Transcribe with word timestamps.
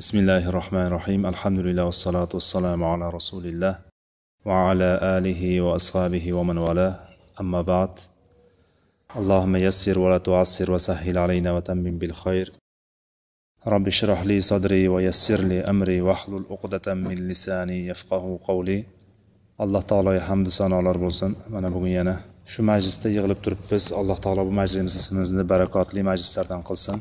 بسم 0.00 0.18
الله 0.18 0.48
الرحمن 0.48 0.86
الرحيم 0.86 1.26
الحمد 1.26 1.58
لله 1.58 1.84
والصلاة 1.84 2.28
والسلام 2.34 2.84
على 2.84 3.08
رسول 3.08 3.44
الله 3.46 3.74
وعلى 4.44 4.90
آله 5.16 5.60
وأصحابه 5.60 6.32
ومن 6.32 6.58
والاه 6.58 6.94
أما 7.40 7.62
بعد 7.62 7.92
اللهم 9.16 9.56
يسر 9.56 9.98
ولا 9.98 10.18
تعسر 10.18 10.70
وسهل 10.72 11.18
علينا 11.18 11.52
وتمم 11.52 11.98
بالخير 11.98 12.52
رب 13.66 13.86
اشرح 13.86 14.20
لي 14.30 14.40
صدري 14.40 14.88
ويسر 14.88 15.40
لي 15.50 15.60
أمري 15.60 16.00
واحلل 16.00 16.44
عقدة 16.50 16.94
من 16.94 17.14
لساني 17.14 17.86
يفقه 17.86 18.38
قولي 18.44 18.84
alloh 19.64 19.82
taologa 19.90 20.20
hamdu 20.28 20.50
sanolar 20.50 20.96
bo'lsin. 21.04 21.30
Mana 21.54 21.68
bugun 21.74 21.92
yana 21.98 22.14
shu 22.52 22.60
majlisda 22.70 23.08
yig'ilib 23.16 23.40
turibmiz. 23.44 23.84
Alloh 24.00 24.18
taolo 24.24 24.42
bu 24.48 24.52
majlisimizni 24.60 25.44
barakotli 25.52 26.00
majlislardan 26.10 26.62
qilsin. 26.68 26.96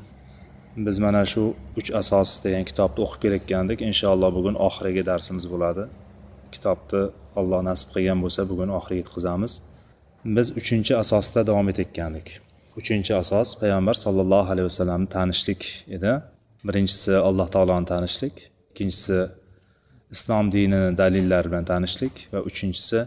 Biz 0.78 1.00
mana 1.00 1.26
shu 1.26 1.44
uch 1.80 1.90
asos 2.02 2.30
degan 2.46 2.64
kitobni 2.70 3.00
o'qib 3.06 3.20
kelayotgandik. 3.24 3.80
Inshaalloh 3.90 4.30
bugun 4.38 4.56
oxirgi 4.68 5.04
darsimiz 5.12 5.46
bo'ladi. 5.54 5.84
Kitobni 6.56 7.02
alloh 7.40 7.62
nasib 7.70 7.88
qilgan 7.96 8.20
bo'lsa 8.24 8.42
bugun 8.52 8.70
oxiriga 8.78 9.00
yetkazamiz. 9.04 9.54
Biz 10.38 10.48
uchinchi 10.60 10.94
asosda 11.04 11.40
davom 11.50 11.68
etayotgandik. 11.72 12.28
Uchinchi 12.82 13.14
asos 13.24 13.50
payg'ambar 13.62 13.96
sollallohu 14.06 14.50
alayhi 14.54 14.68
vasallamni 14.70 15.10
tanishlik 15.18 15.62
edi. 15.96 16.12
Birinchisi 16.68 17.14
alloh 17.30 17.48
taoloni 17.56 17.88
tanishlik 17.94 18.36
ikkinchisi 18.72 19.20
islom 20.16 20.46
dinini 20.56 20.98
dalillari 21.02 21.48
bilan 21.52 21.66
tanishlik 21.72 22.16
va 22.34 22.40
uchinchisi 22.50 23.00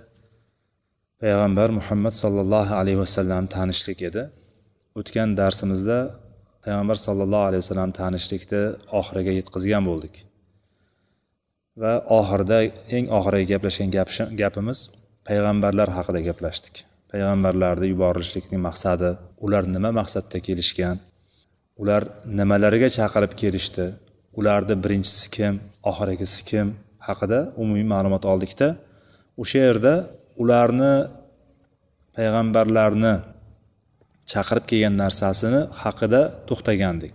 payg'ambar 1.22 1.68
muhammad 1.78 2.14
sollallohu 2.22 2.72
alayhi 2.80 2.98
vasallam 3.04 3.44
tanishlik 3.56 3.98
edi. 4.08 4.22
O'tgan 4.98 5.28
darsimizda 5.40 5.98
payg'ambar 6.64 6.96
sollallohu 7.06 7.46
alayhi 7.48 7.62
vasallam 7.64 7.90
tanishlikni 8.00 8.62
oxiriga 9.00 9.32
yetkazgan 9.38 9.82
bo'ldik. 9.90 10.14
Va 11.82 11.92
oxirida 12.18 12.58
eng 12.96 13.06
oxirgi 13.18 13.46
gaplashgan 13.52 13.88
gapimiz 14.42 14.78
payg'ambarlar 15.28 15.88
haqida 15.98 16.20
gaplashdik. 16.28 16.74
Payg'ambarlarni 17.12 17.86
yuborilishlikning 17.92 18.60
maqsadi 18.68 19.10
ular 19.44 19.64
nima 19.74 19.90
maqsadda 20.00 20.38
kelishgan 20.48 20.96
ular 21.82 22.02
nimalarga 22.38 22.88
chaqirib 22.98 23.32
kelishdi 23.42 23.86
ularni 24.38 24.74
birinchisi 24.84 25.26
kim 25.36 25.54
oxirgisi 25.90 26.40
kim 26.50 26.66
haqida 27.08 27.38
umumiy 27.62 27.86
ma'lumot 27.94 28.24
oldikda 28.32 28.68
o'sha 29.42 29.58
yerda 29.66 29.94
ularni 30.42 30.92
payg'ambarlarni 32.16 33.14
chaqirib 34.32 34.64
kelgan 34.70 34.94
narsasini 35.02 35.60
haqida 35.82 36.20
to'xtagandik. 36.48 37.14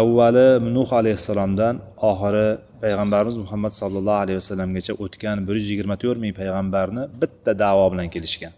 Avvali 0.00 0.48
nuh 0.76 0.90
alayhissalomdan 1.00 1.74
oxiri 2.10 2.48
payg'ambarimiz 2.82 3.36
muhammad 3.44 3.72
sollallohu 3.80 4.20
alayhi 4.24 4.38
vasallamgacha 4.42 4.92
o'tgan 5.04 5.36
bir 5.46 5.54
yuz 5.60 5.68
yigirma 5.72 5.96
to'rt 6.02 6.18
ming 6.24 6.34
payg'ambarni 6.40 7.02
bitta 7.20 7.52
davo 7.64 7.84
bilan 7.92 8.08
kelishgan. 8.14 8.52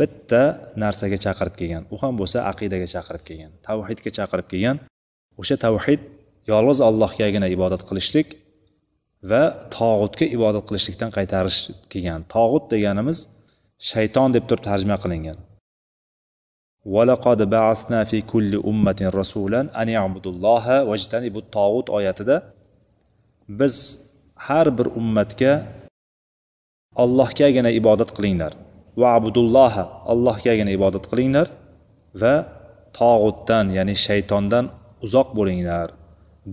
Bitta 0.00 0.42
narsaga 0.82 1.18
chaqirib 1.26 1.54
kelgan. 1.60 1.82
U 1.94 1.96
ham 2.02 2.14
bo'lsa 2.20 2.38
aqidaga 2.52 2.88
chaqirib 2.94 3.22
kelgan 3.28 3.50
tavhidga 3.66 4.10
chaqirib 4.18 4.46
kelgan. 4.52 4.76
O'sha 5.40 5.56
tavhid 5.66 6.00
yolg'iz 6.52 6.80
allohgagina 6.88 7.48
ibodat 7.56 7.82
qilishlik 7.88 8.28
va 9.30 9.42
tog'utga 9.76 10.26
ibodat 10.36 10.64
qilishlikdan 10.68 11.10
qaytarish 11.16 11.58
kelgan. 11.92 12.20
Tog'ut 12.34 12.64
deganimiz 12.74 13.18
shayton 13.90 14.28
deb 14.36 14.44
turib 14.48 14.62
tarjima 14.68 14.96
qilingan. 15.04 15.38
Valaqad 16.94 17.40
ba'asna 17.54 18.00
fi 18.10 18.18
kulli 18.32 18.58
ummatin 18.70 19.08
rasulan 19.20 19.66
an 19.80 19.88
ya'budulloha 19.96 20.76
vajtanibu 20.90 21.40
tog'ut 21.56 21.86
oyatida 21.98 22.36
biz 23.60 23.74
har 24.46 24.66
bir 24.78 24.86
ummatga 25.00 25.52
allohgagina 27.02 27.70
ibodat 27.80 28.10
qilinglar. 28.16 28.52
va 29.00 29.08
abudulloha 29.18 29.84
allohgagina 30.12 30.70
ibodat 30.78 31.04
qilinglar 31.10 31.46
va 32.22 32.34
tog'utdan 32.98 33.66
ya'ni 33.78 33.94
shaytondan 34.06 34.64
uzoq 35.06 35.28
bo'linglar 35.38 35.88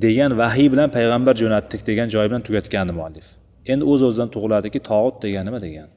degan 0.05 0.31
vahiy 0.41 0.67
bilan 0.73 0.89
payg'ambar 0.97 1.35
jo'natdik 1.41 1.81
degan 1.89 2.07
joyi 2.13 2.27
bilan 2.29 2.43
tugatgandi 2.47 2.93
muallif. 2.99 3.27
Endi 3.71 3.83
o'z 3.91 4.01
o'zidan 4.07 4.29
tug'iladiki 4.35 4.79
tog'ut 4.89 5.15
degani 5.25 5.45
nima 5.49 5.59
degan. 5.67 5.87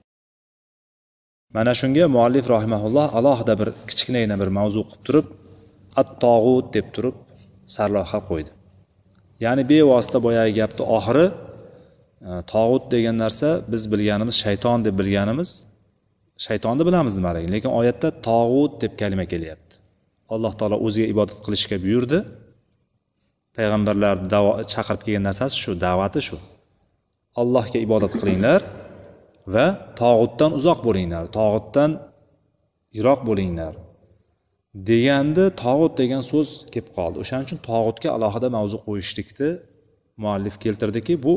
Mana 1.56 1.72
shunga 1.81 2.06
muallif 2.17 2.44
rahimaulloh 2.55 3.06
alohida 3.19 3.55
bir 3.61 3.69
kichkinagina 3.89 4.37
bir 4.43 4.49
mavzu 4.59 4.83
qilib 4.91 5.03
turib 5.06 5.27
at 6.00 6.09
tog'ut 6.25 6.67
deb 6.77 6.87
turib 6.94 7.17
sarlavha 7.77 8.19
qo'ydi. 8.28 8.50
Ya'ni 9.44 9.62
bevosita 9.71 10.19
boyagi 10.27 10.53
gapni 10.61 10.84
oxiri 10.97 11.27
e, 12.28 12.31
tog'ut 12.53 12.84
degan 12.95 13.16
narsa 13.25 13.49
biz 13.72 13.83
bilganimiz 13.93 14.37
shayton 14.45 14.78
deb 14.87 14.95
bilganimiz 15.00 15.50
shaytonni 16.47 16.83
bilamiz 16.89 17.12
nimaligini 17.19 17.53
lekin 17.56 17.71
oyatda 17.81 18.09
tog'ut 18.28 18.72
deb 18.83 18.93
kalima 19.00 19.25
kelyapti. 19.33 19.75
Alloh 20.34 20.53
taolo 20.59 20.77
o'ziga 20.87 21.06
ibodat 21.15 21.39
qilishga 21.45 21.77
buyurdi. 21.84 22.19
Payg'ambarlarni 23.56 24.28
chaqirib 24.72 25.03
kelgan 25.06 25.25
narsasi 25.28 25.56
shu 25.62 25.72
da'vati 25.87 26.21
shu. 26.28 26.37
Allohga 27.43 27.78
ibodat 27.87 28.12
qilinglar. 28.21 28.61
Va 29.55 29.67
tog'utdan 30.01 30.51
uzoq 30.59 30.79
bo'linglar 30.87 31.25
tog'utdan 31.39 31.91
yiroq 32.97 33.21
bo'linglar 33.29 33.75
deganda 34.91 35.45
tog'ut 35.65 35.93
degan 36.01 36.23
so'z 36.31 36.49
kelib 36.73 36.89
qoldi. 36.97 37.17
O'shaning 37.23 37.47
uchun 37.49 37.61
tog'utga 37.71 38.09
alohida 38.17 38.49
mavzu 38.57 38.77
qo'yishlikni 38.87 39.51
muallif 40.23 40.55
keltirdiki 40.65 41.15
bu 41.25 41.34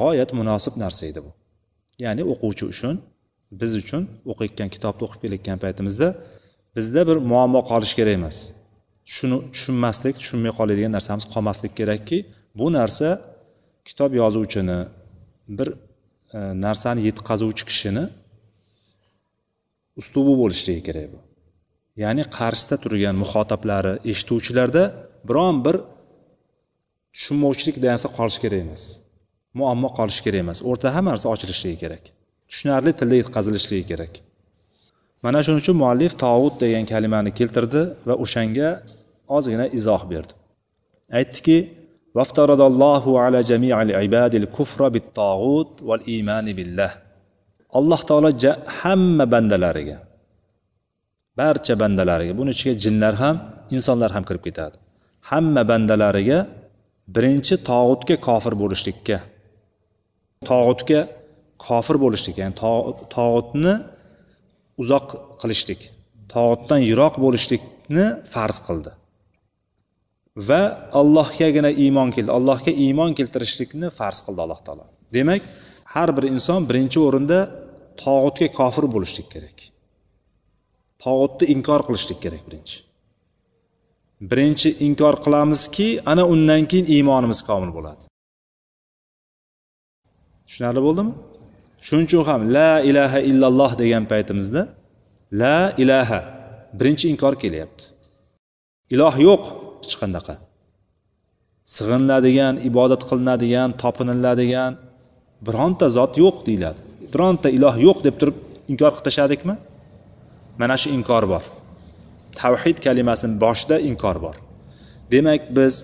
g'oyat 0.00 0.30
munosib 0.40 0.74
narsa 0.82 1.02
edi 1.10 1.20
bu. 1.26 1.30
Ya'ni 2.04 2.22
o'quvchi 2.32 2.64
uchun 2.72 2.94
biz 3.60 3.72
uchun 3.82 4.02
o'qiyotgan 4.32 4.68
kitobni 4.74 5.02
o'qib 5.06 5.20
kelayotgan 5.24 5.58
paytimizda 5.64 6.08
bizda 6.76 7.00
bir 7.08 7.16
muammo 7.32 7.60
qolishi 7.70 7.94
kerak 8.00 8.14
emas. 8.20 8.38
Shuni 9.14 9.36
tushunmaslik 9.54 10.14
tushunmay 10.20 10.52
qoladigan 10.58 10.92
narsamiz 10.96 11.24
qolmasligi 11.34 11.74
kerakki 11.80 12.18
bu 12.58 12.66
narsa 12.78 13.08
kitob 13.88 14.10
yozuvchini 14.20 14.78
bir 15.58 15.68
E, 16.36 16.38
narsani 16.66 17.00
yetkazuvchi 17.08 17.64
kishini 17.70 18.04
uslubi 20.00 20.34
bo'lishligi 20.42 20.82
kerak 20.88 21.06
bu. 21.14 21.20
Ya'ni 22.02 22.24
qarshisida 22.38 22.76
turgan 22.84 23.16
muxotablari 23.22 23.92
eshituvchilarda 24.10 24.82
biron 25.28 25.56
bir 25.66 25.76
tushunmovchilik 27.14 27.76
narsa 27.86 28.08
qolishi 28.18 28.40
kerak 28.44 28.60
emas. 28.66 28.82
Muammo 29.58 29.88
qolishi 29.98 30.22
kerak 30.26 30.40
emas. 30.46 30.58
O'rtada 30.68 30.90
hamma 30.96 31.10
narsa 31.14 31.26
ochilishligi 31.34 31.78
kerak. 31.84 32.04
Tushunarli 32.50 32.92
tilda 33.00 33.16
yetkazilishligi 33.22 33.86
kerak. 33.92 34.12
Mana 35.24 35.38
shuning 35.44 35.60
uchun 35.62 35.76
muallif 35.82 36.12
tovut 36.24 36.54
degan 36.64 36.84
kalimani 36.92 37.30
keltirdi 37.38 37.82
va 38.08 38.14
o'shanga 38.24 38.68
ozgina 39.36 39.66
izoh 39.78 40.02
berdi. 40.12 40.32
Aytdiki 41.18 41.56
وافترض 42.16 42.60
الله 42.70 43.04
على 43.20 43.40
جميع 43.40 43.76
العباد 43.82 44.34
الكفر 44.34 44.80
بالطاغوت 44.88 45.72
والإيمان 45.88 46.46
بالله. 46.52 46.92
Alloh 47.78 48.00
taolo 48.08 48.30
hamma 48.80 49.24
bandalariga 49.34 49.96
barcha 51.38 51.74
bandalariga 51.82 52.32
buni 52.38 52.50
ichiga 52.54 52.74
jinlar 52.84 53.14
ham 53.22 53.36
insonlar 53.76 54.10
ham 54.16 54.24
kirib 54.28 54.42
ketadi. 54.48 54.76
Hamma 55.30 55.62
bandalariga 55.70 56.38
birinchi 57.14 57.54
tog'utga 57.70 58.16
kofir 58.28 58.54
bo'lishlikka 58.62 59.18
tog'utga 60.50 61.00
kofir 61.66 61.96
bo'lishlik 62.04 62.36
ya'ni 62.42 62.54
tog'utni 63.16 63.74
uzoq 64.82 65.06
qilishlik 65.40 65.80
tog'utdan 66.34 66.80
yiroq 66.90 67.14
bo'lishlikni 67.24 68.04
farz 68.34 68.56
qildi. 68.66 68.90
Va 70.36 70.62
allohgagina 71.00 71.70
iymon 71.84 72.10
keldi 72.16 72.32
allohga 72.38 72.72
iymon 72.84 73.10
keltirishlikni 73.18 73.88
farz 73.98 74.18
qildi 74.26 74.40
alloh 74.44 74.60
taolo. 74.66 74.84
Demak 75.16 75.42
har 75.94 76.08
bir 76.16 76.24
inson 76.32 76.60
birinchi 76.70 76.98
o'rinda 77.06 77.38
tog'utga 78.02 78.48
kofir 78.58 78.84
bo'lishlik 78.94 79.28
kerak. 79.34 79.58
Tog'utni 81.04 81.46
inkor 81.54 81.80
qilishlik 81.88 82.18
kerak 82.24 82.42
birinchi. 82.48 82.76
Birinchi 84.30 84.68
inkor 84.86 85.14
qilamizki 85.24 85.88
ana 86.12 86.24
undan 86.32 86.62
keyin 86.70 86.86
iymonimiz 86.94 87.40
komil 87.48 87.70
bo'ladi. 87.76 88.02
Tushunarli 90.46 90.80
bo'ldimi? 90.86 91.12
Shuning 91.86 92.06
uchun 92.08 92.24
ham 92.30 92.40
la 92.56 92.72
ilaha 92.90 93.18
illalloh 93.30 93.72
degan 93.82 94.04
paytimizda 94.12 94.62
la 95.40 95.58
ilaha 95.82 96.20
birinchi 96.78 97.06
inkor 97.12 97.34
kelyapti. 97.42 97.84
Iloh 98.94 99.14
yo'q. 99.28 99.42
Hech 99.84 99.96
qanaqa. 100.02 100.34
Sig'iniladigan 101.76 102.54
ibodat 102.68 103.02
qilinadigan 103.10 103.68
topiniladigan 103.82 104.72
bironta 105.46 105.86
zot 105.96 106.12
yo'q 106.22 106.36
deyiladi. 106.48 106.80
Bironta 107.12 107.48
iloh 107.56 107.74
yo'q 107.86 107.98
deb 108.06 108.14
turib 108.20 108.36
inkor 108.72 108.90
qilib 108.94 109.06
tashladikmi 109.08 109.54
mana 110.60 110.76
shu 110.82 110.88
inkor 110.98 111.24
bor. 111.32 111.42
Tavhid 112.40 112.78
kalimasini 112.86 113.34
boshida 113.44 113.76
inkor 113.90 114.16
bor. 114.24 114.36
Demak 115.12 115.42
biz 115.58 115.74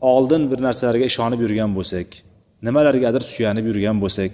oldin 0.00 0.42
bir 0.50 0.58
narsalarga 0.66 1.04
ishonib 1.12 1.40
yurgan 1.44 1.70
bo'lsak 1.78 2.08
nimalargadir 2.66 3.22
suyanib 3.32 3.66
yurgan 3.70 3.96
bo'lsak 4.04 4.32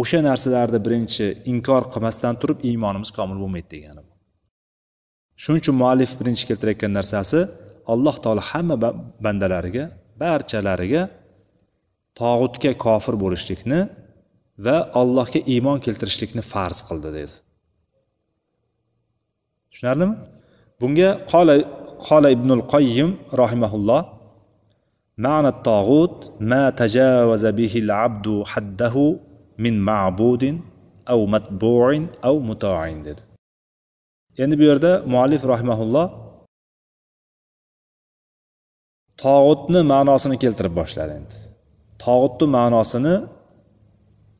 o'sha 0.00 0.20
narsalarni 0.28 0.78
birinchi 0.86 1.26
inkor 1.52 1.82
qilmasdan 1.92 2.34
turib 2.40 2.58
iymonimiz 2.68 3.10
komil 3.18 3.38
bo'lmaydi 3.42 3.68
degani 3.74 4.02
bu. 4.06 4.12
Shuning 5.42 5.62
uchun 5.64 5.76
muallif 5.82 6.12
birinchi 6.20 6.44
keltirayotgan 6.50 6.92
narsasi 6.98 7.40
alloh 7.93 8.15
taolo 8.23 8.41
hamma 8.49 8.75
bandalariga 9.25 9.83
barchalariga 10.21 11.03
tog'utga 12.19 12.71
kofir 12.85 13.15
bo'lishlikni 13.23 13.79
va 14.65 14.77
allohga 15.01 15.39
iymon 15.53 15.77
keltirishlikni 15.85 16.43
farz 16.51 16.79
qildi 16.87 17.09
dedi 17.17 17.35
tushunarlimi 19.71 20.15
bunga 20.81 21.09
qola 21.31 21.55
qola 22.07 22.27
ibnul 22.35 22.63
qoyyim 22.73 23.09
rahimaulloh 23.41 24.01
معنى 25.25 25.47
الطاغوت 25.47 26.31
ما 26.51 26.69
تجاوز 26.69 27.45
به 27.45 27.73
العبد 27.83 28.43
حده 28.51 28.95
من 29.63 29.73
معبود 29.89 30.43
أو 31.09 31.19
متبوع 31.25 32.05
أو 32.25 32.39
مطاع 32.39 32.91
dedi 33.05 33.21
endi 34.43 34.55
bu 34.59 34.63
yerda 34.63 34.91
muallif 35.13 35.43
rahimaulloh 35.53 36.07
tog'utni 39.24 39.80
ma'nosini 39.92 40.36
keltirib 40.44 40.74
boshladi 40.80 41.12
endi. 41.20 41.36
Tog'utni 42.04 42.46
ma'nosini 42.58 43.14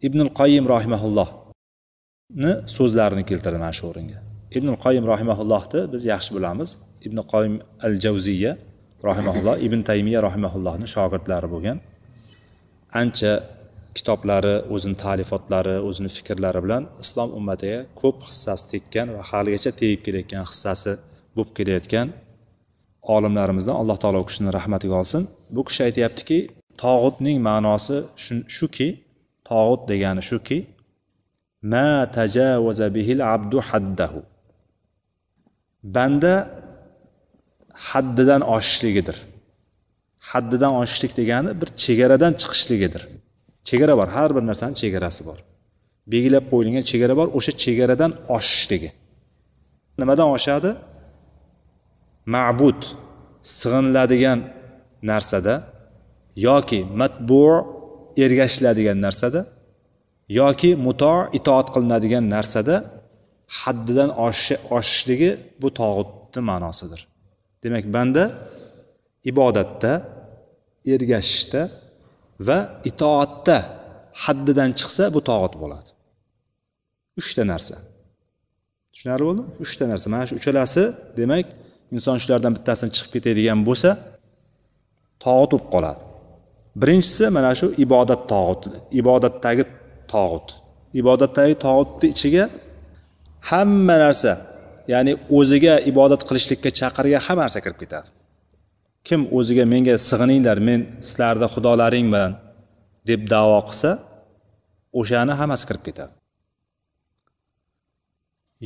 ibnul 0.06 0.30
qoyim 0.40 0.64
rohimaullohni 0.74 2.52
so'zlarini 2.76 3.24
keltirdi 3.30 3.58
mana 3.64 3.74
shu 3.78 3.84
o'ringa. 3.90 4.18
Ibnul 4.58 4.78
qoyim 4.84 5.04
rohimaullohni 5.12 5.80
biz 5.92 6.02
yaxshi 6.12 6.30
bilamiz. 6.36 6.70
Ibn 7.06 7.18
qoyim 7.32 7.54
al 7.86 7.94
javziya 8.04 8.52
rohimaulloh 9.08 9.56
ibn 9.66 9.80
taymiya 9.88 10.20
rohimaullohni 10.26 10.86
shogirdlari 10.94 11.48
bo'lgan. 11.54 11.78
Ancha 13.00 13.32
kitoblari 13.96 14.54
o'zini 14.74 14.96
ta'lifotlari 15.04 15.76
o'zini 15.88 16.10
fikrlari 16.16 16.60
bilan 16.64 16.82
islom 17.04 17.30
ummatiga 17.38 17.80
ko'p 18.00 18.18
hissasi 18.28 18.64
tekkan 18.72 19.06
va 19.16 19.22
haligacha 19.30 19.70
tegib 19.80 20.00
kelayotgan 20.06 20.44
hissasi 20.50 20.92
bo'lib 21.36 21.52
kelayotgan 21.58 22.06
olimlarimizdan 23.14 23.76
alloh 23.80 23.96
taolo 24.02 24.18
u 24.24 24.26
kishini 24.30 24.50
rahmatiga 24.58 24.94
olsin. 25.00 25.22
Bu 25.54 25.60
kishi 25.68 25.80
aytyaptiki 25.88 26.38
tog'utning 26.82 27.38
ma'nosi 27.48 27.96
shuki 28.56 28.88
tog'ut 29.50 29.82
degani 29.90 30.22
shuki 30.30 30.58
ma 31.72 31.90
tajavaza 32.16 32.86
bihil 32.96 33.20
abdu 33.34 33.58
haddahu. 33.68 34.20
Banda 35.96 36.34
haddidan 37.88 38.42
oshishligidir. 38.56 39.16
Haddidan 40.30 40.72
oshishlik 40.80 41.12
degani 41.20 41.50
bir 41.60 41.68
chegaradan 41.84 42.32
chiqishligidir. 42.40 43.02
Chegara 43.68 43.94
bor 44.00 44.08
har 44.16 44.30
bir 44.36 44.44
narsani 44.50 44.74
chegarasi 44.82 45.22
bor. 45.28 45.38
Belgilab 46.12 46.44
qo'yilgan 46.52 46.84
chegara 46.90 47.14
bor 47.20 47.28
o'sha 47.38 47.52
chegaradan 47.64 48.12
oshishligi. 48.36 48.90
Nimadan 50.00 50.28
oshadi? 50.36 50.70
Ma'bud 52.34 52.80
sig'iniladigan 53.58 54.40
narsada 55.10 55.54
yoki 56.48 56.80
matbu 57.00 57.42
ergashiladigan 58.24 58.98
narsada 59.06 59.40
yoki 60.40 60.70
muto 60.86 61.14
itoat 61.38 61.66
qilinadigan 61.74 62.24
narsada 62.36 62.76
haddidan 63.60 64.10
oshishligi 64.76 65.30
bu 65.62 65.68
tog'utni 65.80 66.40
ma'nosidir. 66.50 67.00
Demak 67.62 67.84
banda 67.96 68.24
ibodatda 69.30 69.92
ergashishda 70.94 71.62
va 72.48 72.58
itoatda 72.90 73.56
haddidan 74.24 74.70
chiqsa 74.78 75.04
bu 75.14 75.20
tog'ut 75.30 75.54
bo'ladi. 75.62 75.90
Uchta 77.20 77.42
narsa. 77.52 77.76
Tushunarli 78.92 79.24
bo'ldimi? 79.28 79.48
Uchta 79.64 79.84
narsa. 79.90 80.06
Mana 80.14 80.24
shu 80.28 80.34
uchalasi 80.40 80.82
demak 81.18 81.46
inson 81.94 82.16
shulardan 82.22 82.52
bittasini 82.56 82.90
chiqib 82.96 83.10
ketadigan 83.16 83.60
bo'lsa 83.68 83.90
tog'ut 85.24 85.50
bo'lib 85.52 85.66
qoladi. 85.74 86.02
Birinchisi 86.80 87.24
mana 87.36 87.52
shu 87.58 87.66
ibodat 87.84 88.22
tog'uti 88.32 88.68
ibodatdagi 89.00 89.64
tog'ut. 90.12 90.48
Ibodatdagi 91.00 91.54
tog'utni 91.66 92.06
ichiga 92.14 92.44
hamma 93.50 93.96
narsa 94.04 94.32
ya'ni 94.92 95.12
o'ziga 95.38 95.74
ibodat 95.90 96.22
qilishlikka 96.28 96.70
chaqirgan 96.80 97.22
hamma 97.26 97.42
narsa 97.46 97.60
kirib 97.64 97.78
ketadi. 97.82 98.08
Kim 99.08 99.20
o'ziga 99.38 99.64
menga 99.72 99.94
sig'ininglar 100.08 100.58
men 100.68 100.80
sizlarni 101.08 101.46
xudolaring 101.54 102.06
bilan 102.14 102.32
deb 103.08 103.20
davo 103.34 103.58
qilsa 103.68 103.90
o'shani 105.00 105.34
hammasi 105.40 105.64
kirib 105.68 105.84
ketadi. 105.88 106.12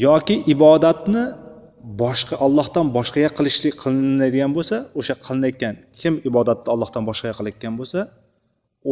Yoki 0.07 0.37
ibodatni 0.55 1.25
boshqa 2.03 2.35
ollohdan 2.47 2.87
boshqaga 2.97 3.31
qilishlik 3.39 3.75
qilinadigan 3.83 4.53
bo'lsa 4.57 4.77
o'sha 5.01 5.15
qilinayotgan 5.27 5.75
kim 6.01 6.15
ibodatni 6.31 6.69
ollohdan 6.75 7.03
boshqaga 7.09 7.35
qilayotgan 7.39 7.75
bo'lsa 7.81 8.01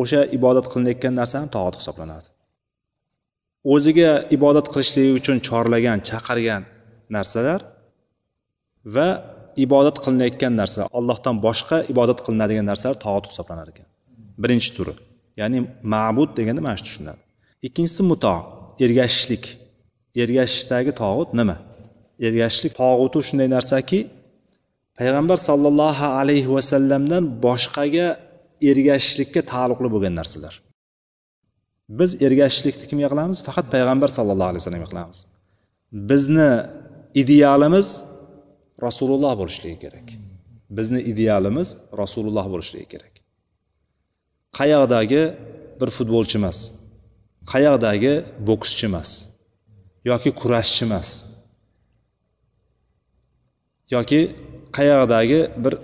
o'sha 0.01 0.21
ibodat 0.39 0.67
qilinayotgan 0.73 1.15
narsa 1.21 1.35
ham 1.41 1.49
toat 1.57 1.75
hisoblanadi. 1.81 2.29
O'ziga 3.75 4.11
ibodat 4.37 4.67
qilishligi 4.73 5.13
uchun 5.21 5.37
chorlagan 5.49 5.99
chaqirgan 6.09 6.63
narsalar 7.17 7.61
va 8.95 9.09
ibodat 9.65 9.97
qilinayotgan 10.05 10.53
narsa 10.61 10.81
allohdan 10.99 11.37
boshqa 11.47 11.77
ibodat 11.93 12.19
qilinadigan 12.27 12.67
narsalar 12.71 12.97
toat 13.07 13.25
hisoblanar 13.31 13.67
ekan. 13.73 13.87
Birinchi 14.43 14.71
turi 14.77 14.95
ya'ni 15.41 15.59
ma'bud 15.95 16.31
deganda 16.39 16.61
mana 16.67 16.77
shu 16.79 16.85
tushuniladi. 16.89 17.21
Ikkinchisi 17.67 18.03
muto 18.11 18.35
ergashishlik. 18.85 19.45
Ergashishdagi 20.23 20.93
tog'ut 21.03 21.31
nima? 21.41 21.57
Ergashishlik 22.27 22.73
tog'uti 22.81 23.19
shunday 23.29 23.49
narsaki 23.57 23.99
payg'ambar 24.99 25.39
sollallohu 25.49 26.07
alayhi 26.21 26.49
vasallamdan 26.57 27.25
boshqaga 27.47 28.09
ergashishlikka 28.71 29.41
taalluqli 29.53 29.89
bo'lgan 29.95 30.15
narsalar. 30.21 30.55
Biz 31.99 32.11
ergashishlikni 32.27 32.85
kimga 32.91 33.09
qilamiz? 33.13 33.39
Faqat 33.49 33.67
payg'ambar 33.75 34.09
sallallohu 34.17 34.51
alayhi 34.51 34.63
vasallamga 34.63 34.89
qilamiz. 34.93 35.19
Bizni 36.11 36.51
idealimiz 37.23 37.89
rasululloh 38.87 39.33
bo'lishligi 39.41 39.79
kerak. 39.85 40.09
Bizni 40.79 41.01
idealimiz 41.13 41.69
rasululloh 42.03 42.47
bo'lishligi 42.53 42.89
kerak. 42.95 43.15
Qayoqdagi 44.59 45.23
bir 45.81 45.89
futbolchi 45.97 46.37
emas 46.41 46.59
qayoqdagi 47.53 48.15
bokschi 48.49 48.85
emas 48.91 49.11
yoki 50.11 50.31
kurashchi 50.41 50.83
emas 50.89 51.09
yoki 53.95 54.21
qayoqdagi 54.77 55.41
bir 55.65 55.75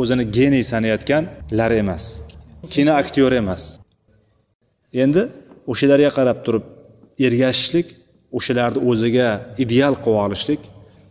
o'zini 0.00 0.24
geniy 0.38 0.64
sanayotganlar 0.72 1.70
emas 1.82 2.04
kino 2.74 2.92
aktyori 3.02 3.36
emas. 3.42 3.62
Endi 5.04 5.22
o'shalarga 5.72 6.10
qarab 6.18 6.38
turib 6.46 6.64
ergashishlik 7.26 7.86
o'shalarni 8.38 8.80
o'ziga 8.90 9.28
ideal 9.64 9.94
qilib 10.04 10.20
olishlik 10.26 10.60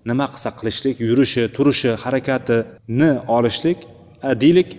nima 0.10 0.26
qilsa 0.34 0.50
qilishlik 0.60 0.96
yurishi 1.10 1.44
turishi 1.56 1.92
harakatini 2.04 3.12
olishlik 3.38 3.78
deylik 4.44 4.70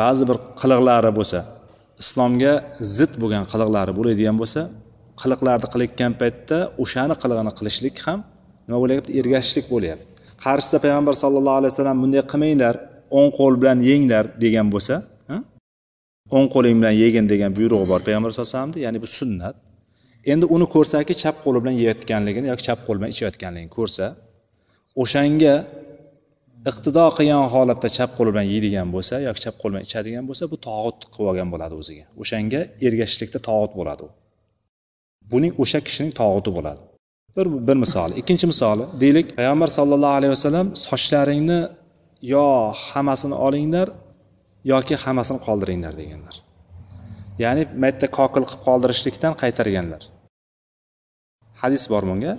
ba'zi 0.00 0.24
bir 0.30 0.38
qiliqlari 0.60 1.10
bo'lsa 1.18 1.38
islomga 2.02 2.52
zid 2.96 3.12
bo'lgan 3.22 3.44
qiliqlari 3.52 3.92
bo'ladigan 3.98 4.36
bo'lsa 4.42 4.60
qiliqlarni 5.22 5.68
qilayotgan 5.72 6.12
paytda 6.20 6.58
o'shani 6.82 7.14
qilig'ini 7.22 7.52
qilishlik 7.58 7.94
ham 8.06 8.18
nima 8.66 8.78
bo'lyapti? 8.82 9.10
Ergashishlik 9.20 9.66
bo'lyapti. 9.74 10.15
Qarshisida 10.44 10.78
payg'ambar 10.84 11.14
sallallohu 11.22 11.58
alayhi 11.60 11.72
vasallam 11.74 11.98
bunday 12.02 12.22
qilmanglar 12.32 12.74
o'ng 13.18 13.30
qo'l 13.38 13.54
bilan 13.62 13.78
yenglar 13.90 14.24
degan 14.44 14.66
bo'lsa 14.74 14.94
o'ng 16.36 16.48
qo'ling 16.54 16.76
bilan 16.80 16.94
yegin 17.02 17.24
degan 17.32 17.50
buyrug'i 17.58 17.86
bor 17.92 18.00
payg'ambar 18.06 18.30
sallallohu 18.30 18.50
alayhi 18.50 18.58
vasallamni 18.58 18.84
ya'ni 18.86 18.98
bu 19.04 19.08
sunnat. 19.18 19.56
Endi 20.32 20.44
uni 20.54 20.66
ko'rsaki 20.74 21.14
chap 21.22 21.36
qo'li 21.44 21.58
bilan 21.62 21.76
yeyotganligini 21.82 22.46
yoki 22.52 22.64
chap 22.68 22.78
qo'li 22.86 22.98
bilan 23.00 23.12
ichayotganligini 23.14 23.72
ko'rsa 23.78 24.06
o'shanga 25.02 25.54
iqtido 26.70 27.04
qilgan 27.18 27.44
holatda 27.54 27.88
chap 27.96 28.10
qo'li 28.18 28.30
bilan 28.34 28.46
yeydigan 28.52 28.88
bo'lsa 28.94 29.14
yoki 29.28 29.40
chap 29.44 29.56
qo'li 29.60 29.72
bilan 29.72 29.84
ichadigan 29.88 30.24
bo'lsa 30.28 30.44
bu 30.52 30.56
tog'ut 30.68 30.98
qilib 31.12 31.28
olgan 31.30 31.48
bo'ladi 31.54 31.74
o'ziga. 31.80 32.04
O'shanga 32.22 32.60
ergashishlikda 32.86 33.38
tog'ut 33.48 33.72
bo'ladi 33.78 34.02
u. 34.06 34.10
Buning 35.32 35.52
o'sha 35.62 35.78
kishining 35.86 36.12
tog'uti 36.20 36.50
bo'ladi. 36.58 36.82
Bir 37.36 37.46
bir 37.68 37.76
misoli 37.84 38.12
ikkinchi 38.20 38.46
misoli 38.52 38.84
deylik 39.02 39.26
payg'ambar 39.38 39.68
sollallohu 39.78 40.14
alayhi 40.18 40.32
vasallam 40.36 40.66
sochlaringni 40.86 41.60
yo 42.34 42.46
hammasini 42.88 43.36
olinglar 43.46 43.88
yoki 44.72 44.94
hammasini 45.04 45.38
qoldiringlar 45.46 45.94
deganlar. 46.00 46.36
Ya'ni 47.44 47.62
mayda 47.82 48.06
kokil 48.18 48.44
qilib 48.50 48.62
qoldirishlikdan 48.66 49.34
qaytarganlar. 49.42 50.02
Hadis 51.62 51.84
bor 51.92 52.02
bunga. 52.10 52.32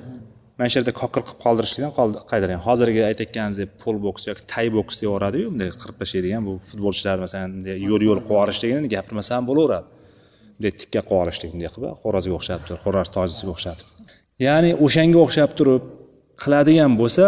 Mana 0.58 0.70
shu 0.72 0.80
yerda 0.80 0.94
kokil 1.02 1.24
qilib 1.28 1.40
qoldirishlikdan 1.46 1.92
qaytargan. 2.32 2.62
Hozirgi 2.68 3.02
aytayotganingizdek 3.10 3.70
pol 3.84 3.98
boks 4.06 4.24
yoki 4.30 4.44
tay 4.54 4.68
boks 4.78 4.96
deb 5.04 5.10
bunday 5.52 5.70
qirib 5.82 5.98
tashlaydigan 6.02 6.42
bu 6.48 6.54
futbolchilar 6.70 7.18
masalan 7.26 7.52
yo'l 7.90 8.02
yo'l 8.08 8.20
qilib 8.26 8.34
yuborishligini 8.34 8.90
gapirmasam 8.96 9.42
bo'laveradi. 9.50 9.88
Bunday 10.56 10.74
tikka 10.82 11.02
qilib 11.02 11.14
yuborishlik 11.14 11.50
bunday 11.54 11.70
qilib 11.76 11.94
xo'rozga 12.04 12.34
o'xshatib 12.40 12.66
turib 12.68 12.82
xo'roz 12.86 13.08
tojisiga 13.18 13.52
o'xshatib. 13.56 13.97
Ya'ni 14.46 14.72
o'shanga 14.86 15.20
o'xshab 15.26 15.52
turib 15.58 15.84
qiladigan 16.42 16.94
bo'lsa 17.02 17.26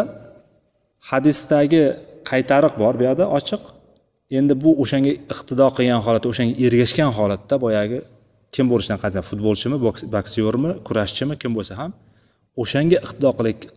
hadisdagi 1.10 1.84
qaytariq 2.30 2.74
bor 2.82 2.94
bu 3.00 3.04
yoqda 3.10 3.26
ochiq. 3.38 3.62
Endi 4.38 4.54
bu 4.64 4.72
o'shanga 4.84 5.14
iqtido 5.34 5.68
qilgan 5.78 6.02
holatda 6.06 6.28
o'shanga 6.32 6.54
ergashgan 6.66 7.10
holatda 7.18 7.56
boyagi 7.66 8.00
kim 8.56 8.66
bo'lishidan 8.72 9.00
qat'iy 9.04 9.24
futbolchimi 9.30 9.78
boksyormi 10.16 10.72
kurashchimi 10.88 11.36
kim 11.42 11.52
bo'lsa 11.58 11.74
ham 11.82 11.92
o'shanga 12.64 12.98
iqtido 13.06 13.30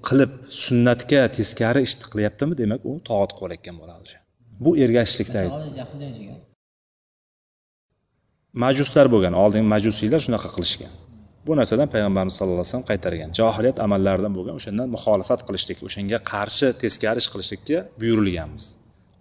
qilib 0.09 0.31
sunnatga 0.65 1.21
teskari 1.37 1.81
ishni 1.87 2.05
qilyaptimi 2.13 2.55
demak 2.63 2.81
u 2.91 2.93
toat 3.09 3.31
qilayotgan 3.39 3.77
bo'ladi 3.81 4.15
bu 4.65 4.71
ergashishlikdagi 4.85 5.51
majuslar 8.65 9.07
bo'lgan 9.15 9.35
oldingi 9.45 9.69
majusiylar 9.75 10.21
shunaqa 10.27 10.49
qilishgan 10.57 10.93
bu 11.47 11.53
narsadan 11.59 11.89
payg'ambarimiz 11.95 12.35
sallallohu 12.39 12.61
alayhi 12.61 12.71
vasallam 12.71 12.89
qaytargan. 12.93 13.31
Johiliyat 13.41 13.79
amallaridan 13.87 14.33
bo'lgan 14.37 14.55
o'shandan 14.61 14.89
muxolifat 14.95 15.41
qilishlik 15.47 15.79
o'shanga 15.87 16.19
qarshi 16.33 16.69
teskari 16.83 17.19
ish 17.23 17.29
qilishlikka 17.33 17.79
buyurilganmiz. 18.01 18.65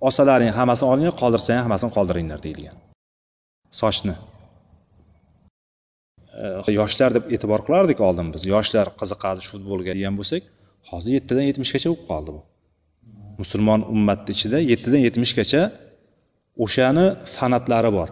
Olsalaring 0.08 0.52
hammasini 0.60 0.88
olinglar 0.94 1.16
qoldirsang 1.22 1.60
hammasini 1.66 1.92
qoldiringlar 1.98 2.40
deyilgan. 2.46 2.76
Sochni. 3.82 4.16
Yoshlar 6.80 7.10
deb 7.18 7.26
e'tibor 7.36 7.62
qilardik 7.68 8.00
oldin 8.08 8.28
biz. 8.34 8.42
Yoshlar 8.54 8.88
qiziqadi 9.02 9.40
shu 9.46 9.52
futbolga 9.56 9.92
degan 9.98 10.16
bo'lsak 10.20 10.44
hozir 10.90 11.12
yettidan 11.18 11.46
yetmishgacha 11.50 11.88
bo'lib 11.92 12.06
qoldi 12.12 12.32
bu. 12.36 12.42
Musulmon 13.42 13.82
ummatni 13.94 14.32
ichida 14.36 14.58
yettidan 14.72 15.02
yetmishgacha 15.08 15.62
o'shani 16.66 17.08
fanatlari 17.38 17.92
bor. 17.98 18.10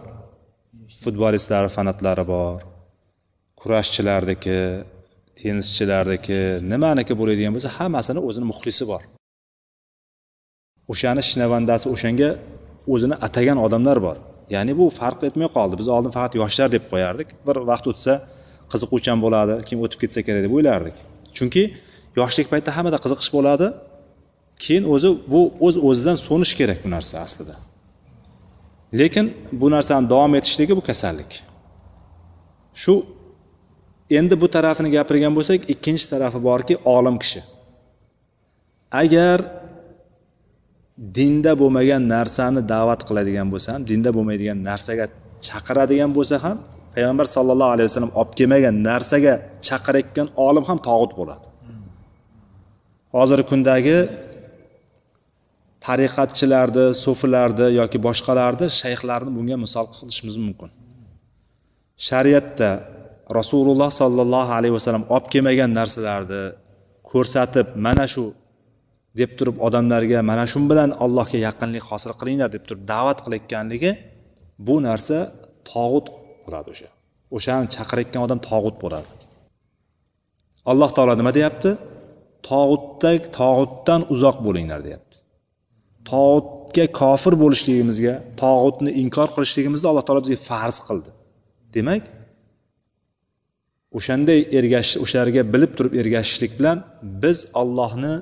Futbolistlari 1.02 1.68
fanatlari 1.76 2.24
bor. 2.34 2.69
Kurashchilarniki 3.62 4.58
tennischilarniki 5.40 6.38
nimaniki 6.72 7.12
bo'ladigan 7.20 7.52
bo'lsa 7.56 7.70
hammasini 7.78 8.20
o'zini 8.28 8.46
muxlisi 8.52 8.84
bor. 8.90 9.02
O'shani 10.92 11.22
shinavandasi 11.30 11.86
o'shanga 11.94 12.30
o'zini 12.92 13.16
atagan 13.26 13.58
odamlar 13.66 13.98
bor. 14.06 14.16
Ya'ni 14.54 14.72
bu 14.80 14.84
farq 15.00 15.20
etmay 15.28 15.48
qoldi. 15.56 15.74
Biz 15.80 15.88
oldin 15.96 16.12
faqat 16.16 16.32
yoshlar 16.40 16.68
deb 16.76 16.84
qo'yardik. 16.92 17.28
Bir 17.46 17.56
vaqt 17.70 17.86
o'tsa 17.92 18.12
qiziquvchan 18.72 19.18
bo'ladi 19.24 19.54
keyin 19.66 19.80
o'tib 19.84 19.98
ketsa 20.02 20.20
kerak 20.26 20.42
deb 20.46 20.52
o'ylardik. 20.56 20.96
Chunki 21.36 21.62
yoshlik 22.20 22.46
paytida 22.52 22.72
hammada 22.76 22.98
qiziqish 23.04 23.30
bo'ladi. 23.36 23.66
Keyin 24.64 24.84
o'zi 24.94 25.08
bu 25.32 25.40
o'z 25.66 25.76
o'zidan 25.88 26.16
so'nish 26.26 26.52
kerak 26.60 26.78
bu 26.84 26.88
narsa 26.96 27.14
aslida. 27.26 27.54
Lekin 29.00 29.26
bu 29.60 29.66
narsani 29.74 30.10
davom 30.12 30.32
etishligi 30.38 30.74
bu 30.78 30.82
kasallik. 30.90 31.30
Shu 32.82 32.94
endi 34.18 34.34
bu 34.42 34.46
tarafini 34.56 34.90
gapirgan 34.96 35.32
bo'lsak 35.38 35.60
ikkinchi 35.74 36.06
tarafi 36.12 36.38
borki 36.48 36.74
olim 36.96 37.16
kishi. 37.22 37.40
Agar 39.02 39.38
dinda 41.18 41.52
bo'lmagan 41.60 42.02
narsani 42.14 42.60
da'vat 42.74 43.00
qiladigan 43.08 43.48
bo'lsa 43.52 43.68
ham 43.74 43.82
dinda 43.90 44.10
bo'lmaydigan 44.16 44.58
narsaga 44.68 45.06
chaqiradigan 45.46 46.10
bo'lsa 46.16 46.36
ham 46.44 46.56
payg'ambar 46.94 47.26
sallallohu 47.36 47.72
alayhi 47.74 47.88
vasallam 47.90 48.12
olib 48.20 48.32
kelmagan 48.38 48.74
narsaga 48.88 49.34
chaqirayotgan 49.68 50.28
olim 50.46 50.64
ham 50.70 50.78
tog'ut 50.88 51.12
bo'ladi. 51.20 51.46
Hozirgi 53.16 53.46
kundagi 53.52 53.98
tariqatchilarni 55.86 56.86
so'filarni 57.04 57.66
yoki 57.80 57.98
boshqalarni 58.06 58.66
shayxlarni 58.80 59.30
bunga 59.36 59.56
misol 59.64 59.86
qilishimiz 59.94 60.36
mumkin. 60.46 60.70
Shariatda 62.08 62.70
rasululloh 63.38 63.90
sollallohu 64.00 64.52
alayhi 64.58 64.74
vasallam 64.78 65.04
olib 65.14 65.26
kelmagan 65.32 65.70
narsalarni 65.78 66.42
ko'rsatib 67.10 67.66
mana 67.86 68.06
shu 68.14 68.24
deb 69.20 69.30
turib 69.38 69.56
odamlarga 69.66 70.18
mana 70.30 70.44
shu 70.52 70.58
bilan 70.70 70.90
allohga 71.04 71.38
yaqinlik 71.48 71.84
hosil 71.90 72.12
qilinglar 72.20 72.48
deb 72.54 72.62
turib 72.66 72.82
da'vat 72.92 73.18
qilayotganligi 73.24 73.90
bu 74.66 74.76
narsa 74.88 75.16
tog'ut 75.72 76.06
bo'ladi 76.44 76.68
o'sha. 76.74 76.88
O'shani 77.36 77.66
chaqirayotgan 77.74 78.22
odam 78.26 78.40
tog'ut 78.50 78.76
bo'ladi. 78.84 79.08
Alloh 80.70 80.90
taolo 80.96 81.14
nima 81.20 81.32
deyapti? 81.38 81.70
Tog'utda 82.50 83.10
tog'utdan 83.40 84.00
uzoq 84.14 84.36
bo'linglar 84.46 84.80
deyapti. 84.86 85.16
Tog'utga 86.10 86.84
kofir 87.00 87.34
bo'lishligimizga 87.42 88.14
tog'utni 88.42 88.90
inkor 89.02 89.28
qilishligimizni 89.36 89.86
alloh 89.90 90.04
taolo 90.06 90.20
bizga 90.24 90.38
farz 90.48 90.76
qildi. 90.86 91.10
Demak 91.76 92.02
o'shanday 93.98 94.40
ergashish 94.58 94.96
o'shalarga 95.04 95.42
bilib 95.54 95.72
turib 95.78 95.94
ergashishlik 96.00 96.52
bilan 96.58 96.78
biz 97.22 97.38
ollohni 97.60 98.14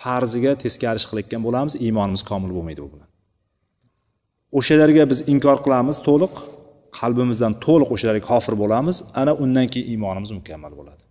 farziga 0.00 0.52
teskari 0.62 0.98
ish 1.00 1.06
qilayotgan 1.10 1.42
bo'lamiz 1.46 1.74
iymonimiz 1.86 2.22
komil 2.30 2.50
bo'lmaydi 2.56 2.80
u 2.86 2.88
bilan. 2.94 3.08
O'shalarga 4.58 5.04
biz 5.12 5.18
inkor 5.32 5.58
qilamiz 5.64 5.96
to'liq 6.08 6.34
qalbimizdan 6.98 7.52
to'liq 7.64 7.88
o'shalarga 7.94 8.24
kofir 8.30 8.54
bo'lamiz 8.62 8.96
ana 9.20 9.32
undan 9.44 9.66
keyin 9.72 9.86
iymonimiz 9.92 10.30
mukammal 10.38 10.72
bo'ladi. 10.80 11.02